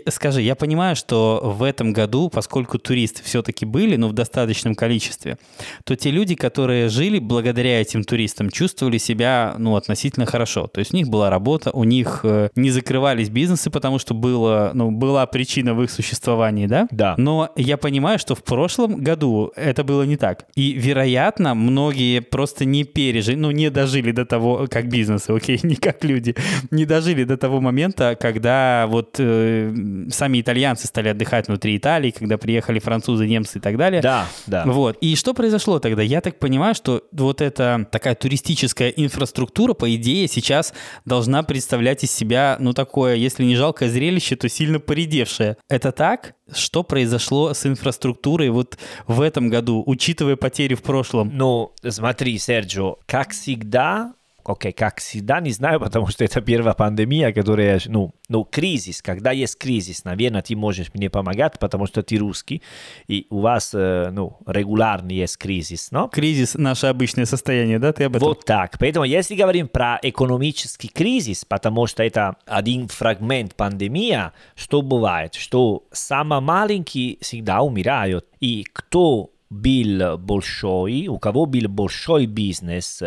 [0.10, 5.38] скажи, я понимаю, что в этом году, поскольку туристы все-таки были, но в достаточном количестве,
[5.86, 10.68] то те люди, которые жили благодаря этим туристам, чувствовали себя, ну, относительно хорошо.
[10.68, 14.72] То есть у них была работа, у них э, не закрывались бизнесы, потому что было,
[14.74, 16.88] ну, была причина в их существовании, да?
[16.92, 17.15] Да.
[17.18, 20.46] Но я понимаю, что в прошлом году это было не так.
[20.56, 25.76] И, вероятно, многие просто не пережили, ну, не дожили до того, как бизнесы, окей, не
[25.76, 26.36] как люди,
[26.70, 29.68] не дожили до того момента, когда вот э,
[30.12, 34.01] сами итальянцы стали отдыхать внутри Италии, когда приехали французы, немцы и так далее.
[34.01, 34.63] Да, да.
[34.65, 34.97] Вот.
[35.01, 36.01] И что произошло тогда?
[36.01, 40.73] Я так понимаю, что вот эта такая туристическая инфраструктура, по идее, сейчас
[41.05, 45.58] должна представлять из себя, ну, такое, если не жалкое зрелище, то сильно поредевшее.
[45.69, 46.36] Это так?
[46.51, 48.77] Что произошло с инфраструктурой вот
[49.08, 51.32] в этом году, учитывая потери в прошлом?
[51.34, 54.13] Ну, смотри, Серджо, как всегда,
[54.50, 59.32] окей, как всегда, не знаю, потому что это первая пандемия, которая, ну, ну, кризис, когда
[59.32, 62.62] есть кризис, наверное, ты можешь мне помогать, потому что ты русский,
[63.08, 66.08] и у вас, э, ну, регулярный есть кризис, но?
[66.08, 67.94] Кризис— наше обычное состояние, да?
[67.94, 68.28] Ты об этом?
[68.28, 68.78] Вот так.
[68.80, 75.36] Поэтому если говорим про экономический кризис, потому что это один фрагмент пандемия, что бывает?
[75.36, 78.26] Что самые маленькие всегда умирают.
[78.40, 83.02] И кто был большой, у кого был большой бизнес,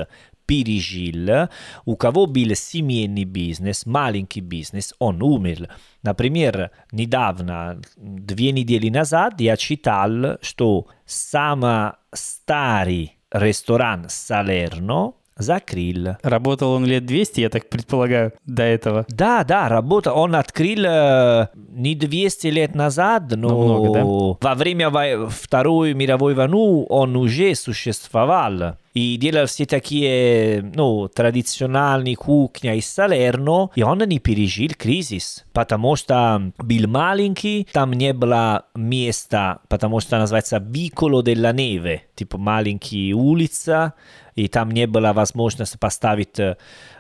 [0.46, 1.48] пережил,
[1.84, 5.68] у кого был семейный бизнес, маленький бизнес, он умер.
[6.02, 16.16] Например, недавно, две недели назад, я читал, что самый старый ресторан Салерно закрыл.
[16.22, 19.04] Работал он лет 200, я так предполагаю, до этого.
[19.08, 20.12] Да, да, работа.
[20.12, 24.48] Он открыл э, не 200 лет назад, но Ну, много, да?
[24.48, 24.90] во время
[25.28, 28.76] Второй мировой войны он уже существовал.
[28.94, 35.96] И делал все такие, ну, традиционные кухни из Салерно, и он не пережил кризис, потому
[35.96, 43.14] что был маленький, там не было места, потому что называется Vicolo della Neve, типа маленькая
[43.14, 43.94] улица,
[44.34, 45.78] и там не было возможности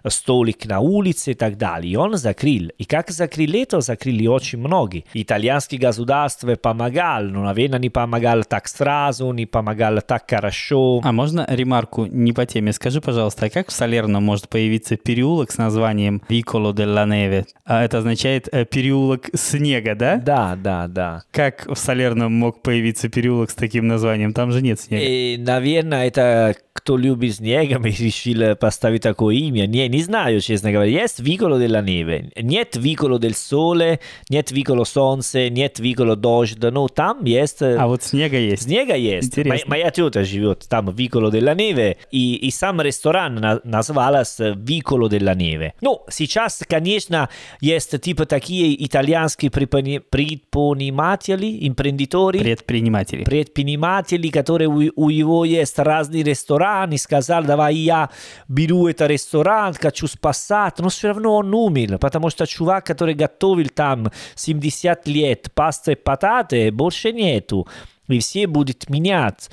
[0.08, 1.92] столик на улице и так далее.
[1.92, 2.70] И он закрыл.
[2.78, 5.04] И как закрыл это, закрыли очень многие.
[5.14, 11.00] Итальянское государство помогало, но, наверное, не помогало так сразу, не помогало так хорошо.
[11.04, 12.72] А можно ремарку не по теме?
[12.72, 17.46] Скажи, пожалуйста, а как в Салерно может появиться переулок с названием Vicolo della Neve?
[17.64, 20.16] А это означает переулок снега, да?
[20.16, 21.22] Да, да, да.
[21.30, 24.32] Как в Салерно мог появиться переулок с таким названием?
[24.32, 25.04] Там же нет снега.
[25.04, 29.66] И, наверное, это кто любит снегом и решил поставить такое имя.
[29.66, 30.90] Не, не знаю, честно говоря.
[30.90, 32.32] Есть Vicolo della Neve.
[32.40, 36.58] Нет Vicolo del Sole, нет Vicolo Солнце, нет Vicolo Дождь.
[36.60, 37.62] Ну, там есть...
[37.62, 38.64] А вот снега есть.
[38.64, 39.28] Снега есть.
[39.28, 39.64] Интересно.
[39.66, 44.40] Мо- Моя тетя живет там в Vicolo della Neve, и, и сам ресторан на- называлась
[44.40, 45.72] Vicolo della Neve.
[45.82, 47.28] Ну, сейчас, конечно,
[47.60, 53.22] есть типа такие итальянские препони- предприниматели, импрендитори, Предприниматели.
[53.24, 58.10] предприниматели, которые у, у его есть разные рестораны, сказали, давай я
[58.48, 63.68] беру этот ресторан, хочу спасать, но все равно он умер, потому что чувак, который готовил
[63.68, 67.66] там 70 лет паста и потаты, больше нету.
[68.08, 69.50] и все будут менять.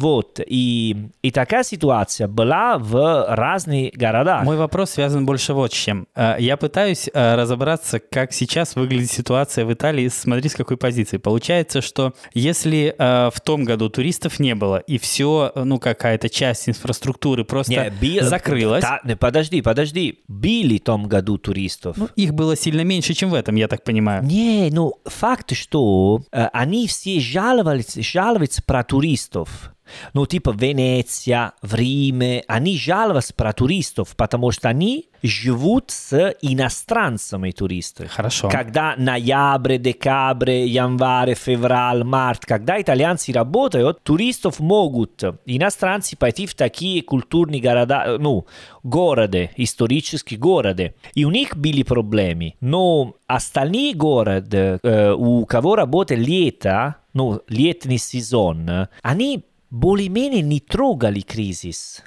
[0.00, 0.40] Вот.
[0.46, 4.44] И, и такая ситуация была в разных городах.
[4.44, 6.06] Мой вопрос связан больше вот с чем.
[6.16, 11.18] Э, я пытаюсь э, разобраться, как сейчас выглядит ситуация в Италии, смотри, с какой позиции.
[11.18, 16.70] Получается, что если э, в том году туристов не было, и все, ну, какая-то часть
[16.70, 18.20] инфраструктуры просто не, би...
[18.20, 18.82] закрылась...
[18.82, 20.20] Та, подожди, подожди.
[20.28, 21.98] Били в том году туристов.
[21.98, 24.24] Ну, их было сильно меньше, чем в этом, я так понимаю.
[24.24, 29.74] Не, ну, факт, что они все жаловались, жаловались про туристов.
[30.12, 37.50] Ну, типа Венеция, в Риме, они жаловались про туристов, потому что они живут с иностранцами
[37.50, 38.06] туристы.
[38.06, 38.48] Хорошо.
[38.48, 47.02] Когда ноябрь, декабрь, январь, февраль, март, когда итальянцы работают, туристов могут иностранцы пойти в такие
[47.02, 48.46] культурные города, ну,
[48.82, 50.94] города, исторические города.
[51.14, 52.54] И у них были проблемы.
[52.60, 61.20] Но остальные города, э, у кого работает лето, ну, летний сезон, они более-менее не трогали
[61.20, 62.02] кризис.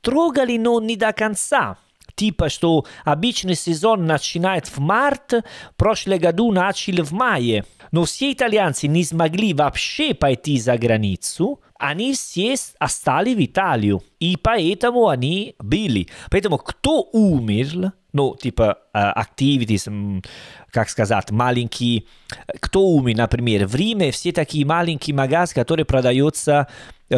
[0.00, 1.78] Трогали, но не до конца.
[2.14, 5.44] Типа, что обычный сезон начинает в март,
[5.76, 7.64] прошлый году начали в мае.
[7.90, 14.02] Но все итальянцы не смогли вообще пойти за границу, они все остались в Италию.
[14.20, 16.08] И поэтому они были.
[16.30, 20.24] Поэтому кто умер, ну, типа, activities,
[20.70, 22.04] как сказать, маленькие...
[22.60, 26.68] Кто умер, например, в Риме все такие маленькие магазины, которые продаются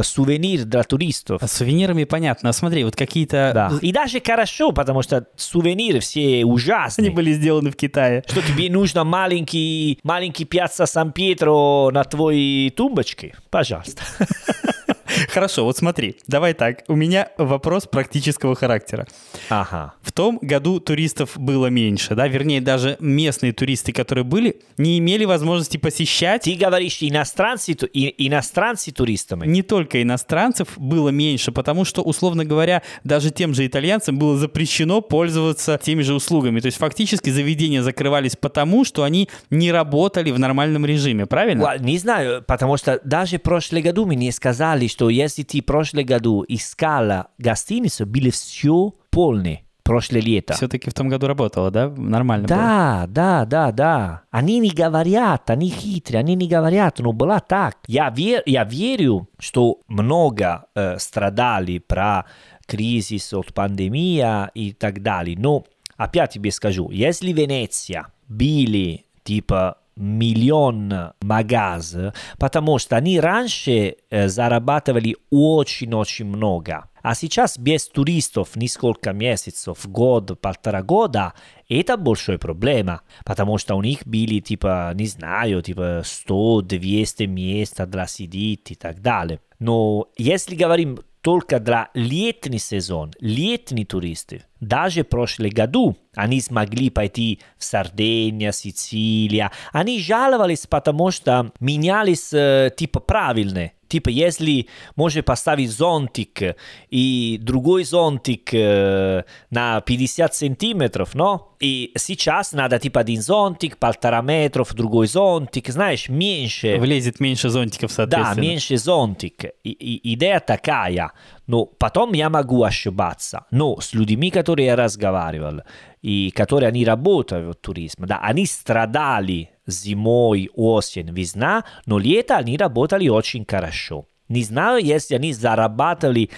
[0.02, 1.42] сувенир для туристов.
[1.42, 2.52] А с сувенирами понятно.
[2.52, 3.52] Смотри, вот какие-то...
[3.54, 3.72] Да.
[3.80, 7.06] И даже хорошо, потому что сувениры все ужасные.
[7.06, 8.24] Они были сделаны в Китае.
[8.26, 13.34] Что тебе нужно маленький, маленький пьяца Сан-Пьетро на твоей тумбочке?
[13.50, 14.02] Пожалуйста.
[15.28, 16.84] Хорошо, вот смотри, давай так.
[16.88, 19.06] У меня вопрос практического характера.
[19.48, 19.94] Ага.
[20.02, 22.28] В том году туристов было меньше, да?
[22.28, 26.42] Вернее, даже местные туристы, которые были, не имели возможности посещать...
[26.42, 29.46] Ты говоришь иностранцы, и, иностранцы туристами?
[29.46, 35.00] Не только иностранцев было меньше, потому что, условно говоря, даже тем же итальянцам было запрещено
[35.00, 36.60] пользоваться теми же услугами.
[36.60, 41.76] То есть фактически заведения закрывались потому, что они не работали в нормальном режиме, правильно?
[41.78, 46.04] Не знаю, потому что даже в прошлом году мне сказали, что если ты в прошлом
[46.04, 50.54] году искала гостиницу, были все полные прошлое лето.
[50.54, 51.88] Все-таки в том году работала, да?
[51.88, 53.14] Нормально Да, было.
[53.14, 54.22] да, да, да.
[54.30, 57.76] Они не говорят, они хитрые, они не говорят, но было так.
[57.86, 62.26] Я, вер, я верю, что много э, страдали про
[62.66, 65.36] кризис от пандемии и так далее.
[65.38, 65.64] Но
[65.96, 71.96] опять тебе скажу, если Венеция били типа миллион магаз,
[72.38, 76.88] потому что они раньше э, зарабатывали очень-очень много.
[77.02, 81.34] А сейчас без туристов несколько месяцев, год, полтора года,
[81.68, 88.06] это большая проблема, потому что у них были, типа, не знаю, типа 100-200 мест для
[88.06, 89.40] сидеть и так далее.
[89.60, 94.44] Но если говорим только для летний сезон, летние туристы.
[94.60, 99.52] Даже в прошлом году они смогли пойти в Сардинию, Сицилия.
[99.72, 106.56] Они жаловались, потому что менялись э, типа правильные Типа, если можешь поставить зонтик
[106.90, 114.22] и другой зонтик э, на 50 сантиметров, но и сейчас надо типа один зонтик, полтора
[114.22, 116.78] метров, другой зонтик, знаешь, меньше.
[116.78, 118.34] Влезет меньше зонтиков, соответственно.
[118.34, 119.44] Да, меньше зонтик.
[119.62, 121.12] И, и, идея такая.
[121.46, 123.46] Но потом я могу ошибаться.
[123.52, 125.62] Но с людьми, которые я разговаривал,
[126.02, 132.56] и которые они работают в туризме, да, они страдали зимой, осень, весна, но лето они
[132.56, 134.06] работали очень хорошо.
[134.28, 136.30] Не знаю, если они зарабатывали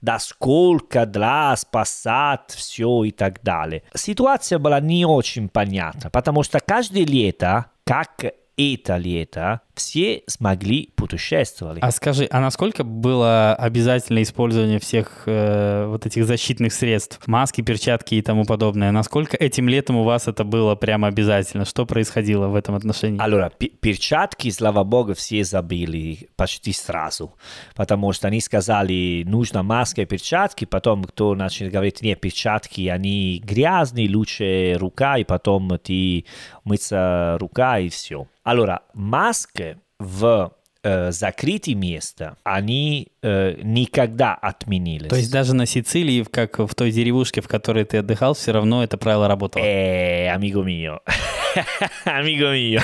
[0.00, 3.82] до сколько для спасать все и так далее.
[3.94, 8.24] Ситуация была не очень понятна, потому что каждое лето, как
[8.56, 11.78] это лето все смогли путешествовать.
[11.82, 18.16] А скажи, а насколько было обязательно использование всех э, вот этих защитных средств, маски, перчатки
[18.16, 18.90] и тому подобное?
[18.90, 21.64] Насколько этим летом у вас это было прямо обязательно?
[21.64, 23.20] Что происходило в этом отношении?
[23.20, 27.34] Allora, перчатки, слава богу, все забили почти сразу,
[27.74, 33.42] потому что они сказали, нужна маска и перчатки, потом кто начал говорить, нет, перчатки, они
[33.44, 36.24] грязные, лучше рука, и потом ты
[36.64, 38.26] мыться рука и все.
[38.46, 39.65] Allora, маски
[39.98, 45.08] в э, закрытие места, они э, никогда отменились.
[45.08, 48.82] То есть даже на Сицилии, как в той деревушке, в которой ты отдыхал, все равно
[48.84, 49.64] это правило работало?
[49.64, 51.00] Э, амиго мио.
[52.04, 52.80] Amico mio.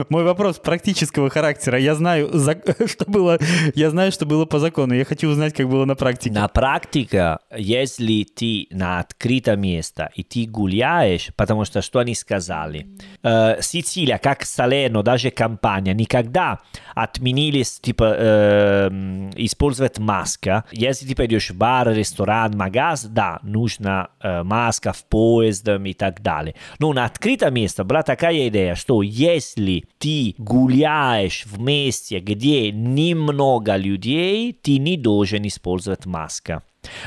[0.08, 1.78] Мой вопрос практического характера.
[1.78, 2.30] Я знаю,
[2.86, 3.38] что было,
[3.74, 4.94] я знаю, что было по закону.
[4.94, 6.34] Я хочу узнать, как было на практике.
[6.34, 12.86] На практике, если ты на открытом месте и ты гуляешь, потому что что они сказали?
[13.22, 16.60] Э, Сицилия, как Салерно, даже компания, никогда
[16.94, 20.64] отменились, типа, э, использовать маска.
[20.72, 26.22] Если ты пойдешь в бар, ресторан, магаз, да, нужна э, маска в поезд и так
[26.22, 26.54] далее.
[26.78, 33.76] Но на открытом месте была такая идея, что если ты гуляешь в месте, где немного
[33.76, 36.62] людей, ты не должен использовать маска.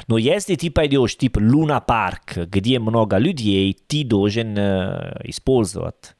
[0.07, 6.15] Но если ты пойдешь типа Луна Парк, где много людей, ты должен э, использовать.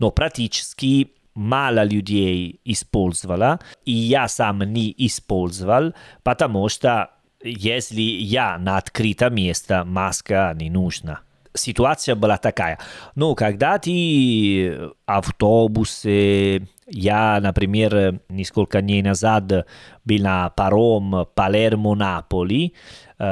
[0.00, 5.94] Но практически мало людей использовала, и я сам не использовал,
[6.24, 7.10] потому что
[7.44, 11.20] если я на открытом месте, маска не нужна.
[11.54, 12.78] Ситуация была такая.
[13.14, 19.66] Ну, когда ты автобусы, я, например, несколько дней назад
[20.04, 22.74] был на паром Палермо-Наполи,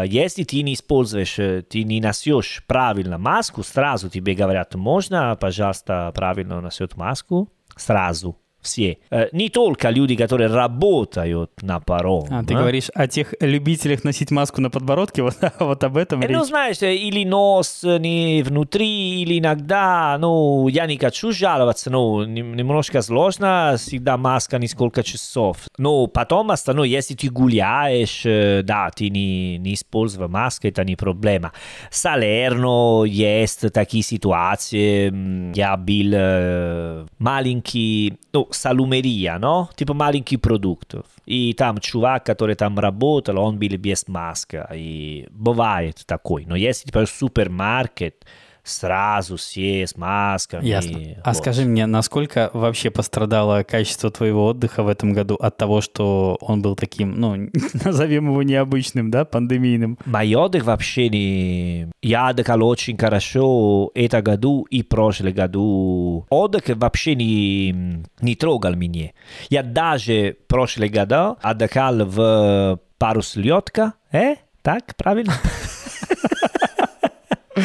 [0.06, 1.34] если ты не используешь,
[1.68, 7.48] ты не носишь правильно маску, сразу тебе говорят, можно, пожалуйста, правильно носить маску?
[7.76, 8.36] Сразу.
[8.60, 8.98] Все.
[9.32, 12.26] Не только люди, которые работают на паром.
[12.30, 16.30] А, ты говоришь о тех любителях носить маску на подбородке, вот, вот об этом речь.
[16.30, 23.02] Ну, знаешь, или нос не внутри, или иногда, ну, я не хочу жаловаться, ну, немножко
[23.02, 25.58] сложно, всегда маска несколько часов.
[25.78, 28.22] Но потом, ну, если ты гуляешь,
[28.64, 31.52] да, ты не, не используешь маску, это не проблема.
[31.90, 39.68] Салерно есть такие ситуации, я был маленький, ну, салумерия, no?
[39.74, 40.94] Типа маленький продукт.
[41.26, 44.68] И там чувак, который там работал, он был без маска.
[44.74, 46.44] И бывает такой.
[46.46, 48.24] Но если типа супермаркет,
[48.70, 50.66] сразу все с масками.
[50.66, 51.00] Ясно.
[51.24, 51.36] А вот.
[51.36, 56.62] скажи мне, насколько вообще пострадало качество твоего отдыха в этом году от того, что он
[56.62, 57.50] был таким, ну,
[57.84, 59.98] назовем его необычным, да, пандемийным?
[60.04, 61.88] Мой отдых вообще не...
[62.02, 66.26] Я отдыхал очень хорошо это году и прошлый году.
[66.30, 69.10] Отдых вообще не, не трогал меня.
[69.48, 71.10] Я даже прошлый год
[71.42, 73.94] отдыхал в парус лёдка.
[74.12, 74.36] Э?
[74.62, 75.32] Так, правильно?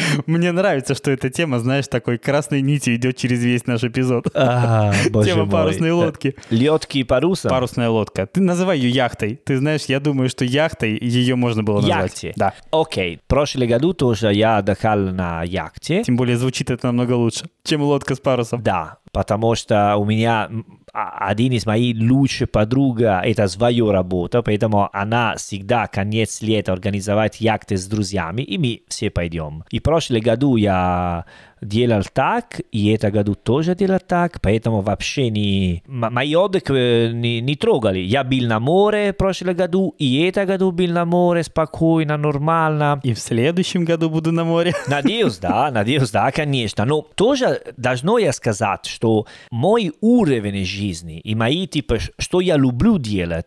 [0.26, 4.28] Мне нравится, что эта тема, знаешь, такой красной нитью идет через весь наш эпизод.
[4.34, 4.92] А,
[5.24, 6.36] тема парусной лодки.
[6.50, 7.48] Лодки и паруса?
[7.48, 8.26] Парусная лодка.
[8.26, 9.40] Ты называй ее яхтой.
[9.44, 12.22] Ты знаешь, я думаю, что яхтой ее можно было назвать.
[12.22, 12.32] Яхте?
[12.36, 12.54] Да.
[12.70, 13.20] Окей.
[13.24, 16.02] В прошлом году тоже я отдыхал на яхте.
[16.02, 18.62] Тем более звучит это намного лучше, чем лодка с парусом.
[18.62, 20.50] Да, потому что у меня
[20.96, 27.76] один из моих лучших подруг это свою работа, поэтому она всегда конец лета организовать яхты
[27.76, 29.64] с друзьями, и мы все пойдем.
[29.70, 31.26] И в прошлом году я
[31.60, 35.82] делал так, и это году тоже делал так, поэтому вообще не...
[35.86, 38.00] Мои отдых не, не трогали.
[38.00, 43.00] Я был на море в прошлом году, и это году был на море спокойно, нормально.
[43.02, 44.74] И в следующем году буду на море.
[44.88, 46.84] Надеюсь, да, надеюсь, да, конечно.
[46.84, 52.98] Но тоже должно я сказать, что мой уровень жизни и мои, типа, что я люблю
[52.98, 53.46] делать,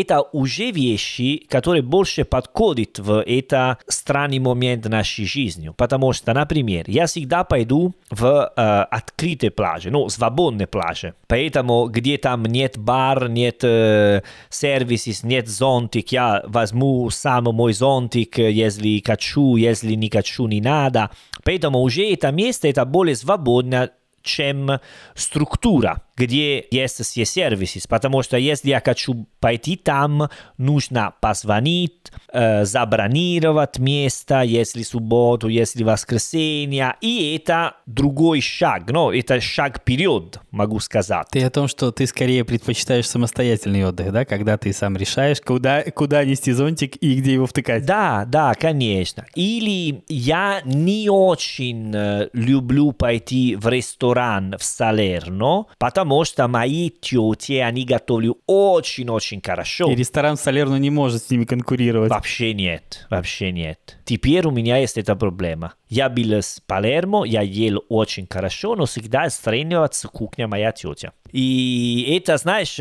[0.00, 5.72] это уже вещи, которые больше подходят в это странный момент нашей жизни.
[5.76, 11.14] Потому что, например, я всегда пойду в э, открытые пляжи, ну, свободные пляжи.
[11.26, 18.38] Поэтому, где там нет бар, нет э, сервисов, нет зонтик, я возьму сам мой зонтик,
[18.38, 21.10] если хочу, если не хочу, не надо.
[21.44, 23.90] Поэтому уже это место, это более свободно,
[24.22, 24.80] чем
[25.14, 32.64] структура, где есть все сервисы, потому что если я хочу пойти там, нужно позвонить, э,
[32.64, 40.80] забронировать место, если субботу, если воскресенье, и это другой шаг, но это шаг вперед, могу
[40.80, 41.26] сказать.
[41.30, 45.82] Ты о том, что ты скорее предпочитаешь самостоятельный отдых, да, когда ты сам решаешь, куда,
[45.82, 47.84] куда нести зонтик и где его втыкать.
[47.84, 49.26] Да, да, конечно.
[49.34, 57.54] Или я не очень э, люблю пойти в ресторан в Салерно, потому что мои тети,
[57.54, 59.90] они готовят очень-очень хорошо.
[59.90, 62.10] И ресторан Салерно не может с ними конкурировать.
[62.10, 63.98] Вообще нет, вообще нет.
[64.04, 65.74] Теперь у меня есть эта проблема.
[65.88, 71.12] Я был с Палермо, я ел очень хорошо, но всегда сравнивать кухня моя тетя.
[71.32, 72.76] И это, знаешь,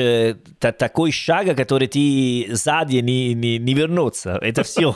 [0.60, 4.38] такой шаг, который ты сзади не, не, не вернуться.
[4.42, 4.96] Это все.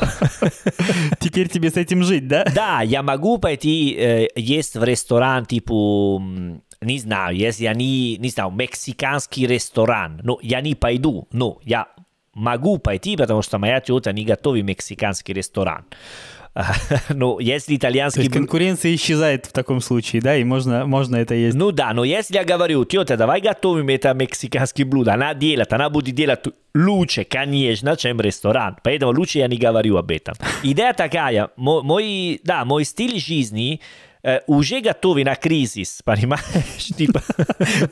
[1.20, 2.46] Теперь тебе с этим жить, да?
[2.56, 6.22] Да, я могу пойти э, есть в ресторан, типа,
[6.82, 11.88] не знаю, если они, не знаю, мексиканский ресторан, но я не пойду, но я
[12.34, 15.86] могу пойти, потому что моя тетя не готовит мексиканский ресторан.
[17.10, 18.22] Ну, если итальянский...
[18.22, 21.56] То есть конкуренция исчезает в таком случае, да, и можно, можно это есть.
[21.56, 25.90] Ну да, но если я говорю, тетя, давай готовим это мексиканский блюдо, она делает, она
[25.90, 28.78] будет делать лучше, конечно, чем ресторан.
[28.84, 30.36] Поэтому лучше я не говорю об этом.
[30.64, 33.80] Идея такая, мой, да, мой стиль жизни
[34.24, 36.44] э, уже готовы на кризис, понимаешь?
[36.98, 37.22] типа...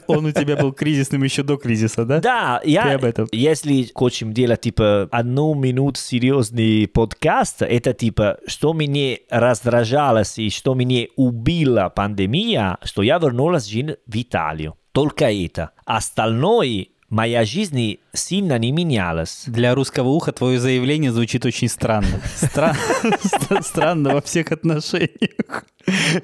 [0.07, 2.19] Он у тебя был кризисным еще до кризиса, да?
[2.19, 3.28] Да, я, Ты об этом.
[3.32, 10.73] если хотим делать типа одну минуту серьезный подкаст, это типа, что меня раздражалось и что
[10.73, 14.75] меня убила пандемия, что я вернулась в Италию.
[14.91, 15.71] Только это.
[15.86, 19.43] Остальное Моя жизнь сильно не менялась.
[19.47, 22.21] Для русского уха твое заявление звучит очень странно.
[23.61, 25.63] Странно во всех отношениях.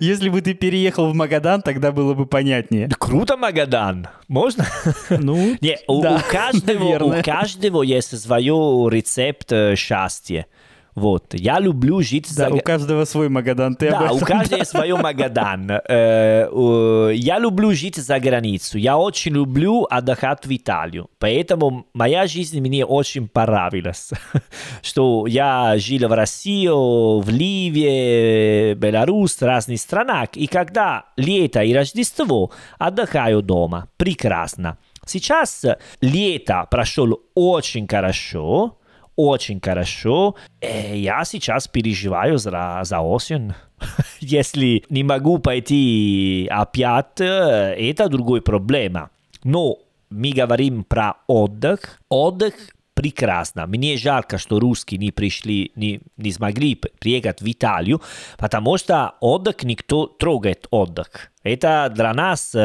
[0.02, 2.90] Если бы ты переехал в Магадан, тогда было бы понятнее.
[3.00, 4.10] Круто, Магадан.
[4.28, 4.66] Можно?
[5.10, 8.44] Ну, Не, у, да, у, каждого, у каждого есть свой
[8.90, 10.48] рецепт э, счастья.
[10.96, 11.34] Вот.
[11.34, 12.56] Я люблю жить да, за...
[12.56, 13.76] у каждого свой Магадан.
[13.76, 15.72] Ты да, у каждого свой Магадан.
[15.72, 18.78] Э, я люблю жить за границу.
[18.78, 21.10] Я очень люблю отдыхать в Италию.
[21.18, 24.12] Поэтому моя жизнь мне очень понравилась.
[24.82, 30.30] Что я жил в России, в Ливии, Беларусь, разных странах.
[30.36, 33.88] И когда лето и Рождество, отдыхаю дома.
[33.98, 34.78] Прекрасно.
[35.06, 35.66] Сейчас
[36.02, 38.78] лето прошел очень хорошо
[39.16, 40.36] очень хорошо.
[40.62, 43.54] Э, я сейчас переживаю за, за осень.
[44.20, 49.10] Если не могу пойти опять, э, это другая проблема.
[49.44, 52.00] Но мы говорим про отдых.
[52.10, 52.54] Отдых
[52.94, 53.68] прекрасно.
[53.68, 58.02] Мне жалко, что русские не пришли, не, не смогли приехать в Италию,
[58.38, 61.33] потому что отдых никто трогает отдых.
[61.44, 62.56] Это для нас,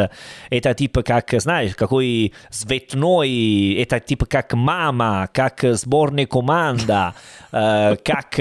[0.50, 7.14] это типа как, знаешь, какой цветной, это типа как мама, как сборная команда,
[7.50, 8.38] как...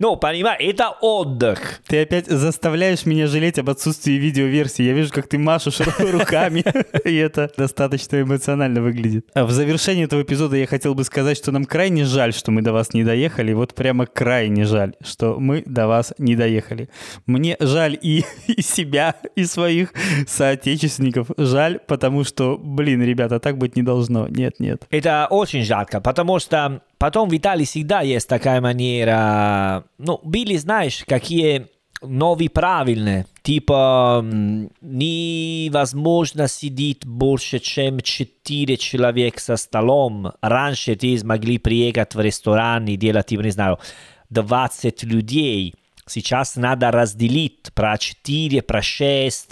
[0.00, 1.80] Ну, понимаешь, это отдых.
[1.86, 4.82] Ты опять заставляешь меня жалеть об отсутствии видеоверсии.
[4.82, 6.64] Я вижу, как ты машешь руками,
[7.08, 9.28] и это достаточно эмоционально выглядит.
[9.34, 12.72] В завершении этого эпизода я хотел бы сказать, что нам крайне жаль, что мы до
[12.72, 13.52] вас не доехали.
[13.52, 16.90] Вот прямо крайне жаль, что мы до вас не доехали.
[17.26, 18.24] Мне жаль и
[18.74, 19.92] себя и своих
[20.26, 21.30] соотечественников.
[21.36, 24.28] Жаль, потому что, блин, ребята, так быть не должно.
[24.28, 24.86] Нет, нет.
[24.90, 29.84] Это очень жалко, потому что потом в Италии всегда есть такая манера...
[29.98, 31.66] Ну, были, знаешь, какие
[32.02, 33.26] новые правильные.
[33.42, 34.24] Типа,
[34.80, 40.32] невозможно сидеть больше, чем 4 человека за столом.
[40.40, 43.78] Раньше ты смогли приехать в ресторан и делать, типа, не знаю,
[44.30, 45.74] 20 людей.
[46.06, 49.48] Сейчас надо разделить про 4, про 6,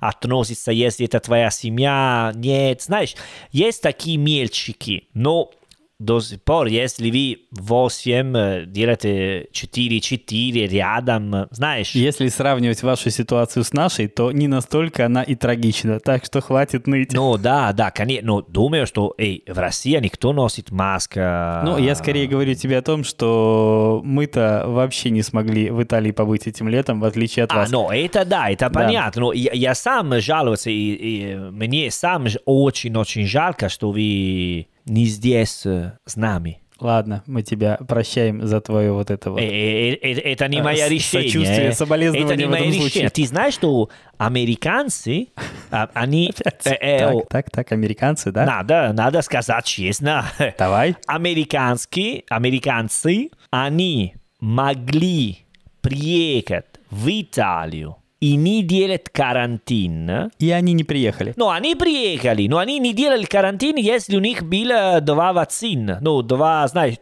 [0.00, 2.82] относится, если это твоя семья, нет.
[2.82, 3.14] Знаешь,
[3.52, 5.50] есть такие мельчики, но
[5.98, 11.92] до сих пор, если вы 8 делаете 4-4 рядом, знаешь...
[11.92, 16.86] Если сравнивать вашу ситуацию с нашей, то не настолько она и трагична, так что хватит
[16.86, 17.12] ныть.
[17.12, 21.20] Ну да, да, конечно, но думаю, что эй, в России никто носит маску.
[21.20, 26.46] Ну, я скорее говорю тебе о том, что мы-то вообще не смогли в Италии побыть
[26.46, 27.70] этим летом, в отличие от а, вас.
[27.70, 28.80] ну это да, это да.
[28.80, 35.06] понятно, но я, я сам жалуюсь, и, и мне сам очень-очень жалко, что вы не
[35.06, 36.60] здесь с нами.
[36.78, 39.40] Ладно, мы тебя прощаем за твое вот это вот.
[39.40, 41.30] Это не мое решение.
[41.30, 43.08] Сочувствие, соболезнования Это не мое решение.
[43.08, 45.28] Ты знаешь, что американцы,
[45.70, 46.34] они...
[46.62, 48.44] Так, так, так, американцы, да?
[48.44, 50.26] Надо, надо сказать честно.
[50.58, 50.96] Давай.
[51.06, 55.46] Американские, американцы, они могли
[55.80, 60.30] приехать в Италию и не делать карантин.
[60.38, 61.34] И они не приехали.
[61.36, 65.98] Ну, они приехали, но они не делали карантин, если у них было два вакцин.
[66.00, 66.96] Ну, два, знаешь,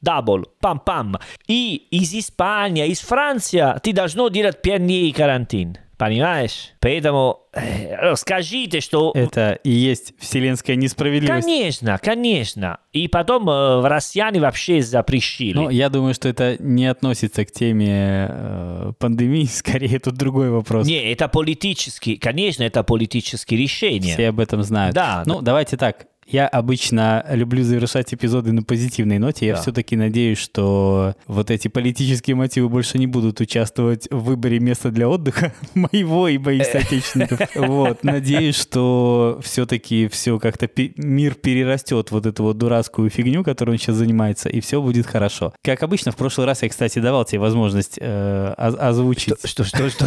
[0.00, 1.20] double, пам-пам.
[1.46, 5.78] И из Испании, из Франции ты должно делать пять дней карантин.
[6.02, 6.72] Понимаешь?
[6.80, 9.12] Поэтому э, скажите, что...
[9.14, 11.46] Это и есть вселенская несправедливость.
[11.46, 12.78] Конечно, конечно.
[12.92, 15.54] И потом э, россияне вообще запрещили.
[15.54, 20.88] Ну, я думаю, что это не относится к теме э, пандемии, скорее тут другой вопрос.
[20.88, 24.14] Не, это политический, конечно, это политические решения.
[24.14, 24.96] Все об этом знают.
[24.96, 25.22] Да.
[25.24, 26.06] Ну, давайте так.
[26.32, 29.46] Я обычно люблю завершать эпизоды на позитивной ноте.
[29.46, 29.60] Я Да.
[29.60, 35.08] все-таки надеюсь, что вот эти политические мотивы больше не будут участвовать в выборе места для
[35.08, 37.40] отдыха моего и моих соотечественников.
[37.54, 38.02] Вот.
[38.02, 43.96] Надеюсь, что все-таки все как-то мир перерастет вот эту вот дурацкую фигню, которой он сейчас
[43.96, 45.52] занимается, и все будет хорошо.
[45.62, 49.90] Как обычно, в прошлый раз я, кстати, давал тебе возможность э, оз- озвучить Что, что,
[49.90, 50.06] что?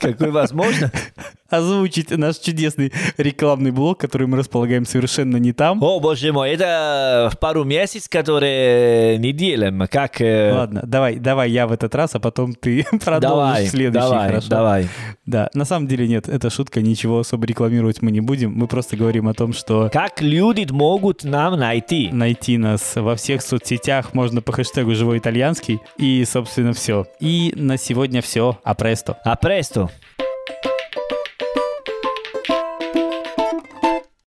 [0.00, 0.90] Какой возможно?
[1.50, 5.82] озвучить наш чудесный рекламный блок, который мы располагаем совершенно не там.
[5.82, 9.86] О, боже мой, это пару месяцев, которые не делаем.
[9.90, 10.20] Как...
[10.20, 14.48] Ладно, давай, давай я в этот раз, а потом ты продолжишь Давай, следующий, давай, хорошо?
[14.48, 14.88] давай.
[15.26, 18.52] Да, на самом деле нет, это шутка, ничего особо рекламировать мы не будем.
[18.52, 22.10] Мы просто говорим о том, что Как люди могут нам найти?
[22.12, 25.80] найти нас во всех соцсетях можно по хэштегу «Живой итальянский».
[25.98, 27.06] И, собственно, все.
[27.20, 28.58] И на сегодня все.
[28.62, 29.18] А престо.
[29.24, 29.90] А престо.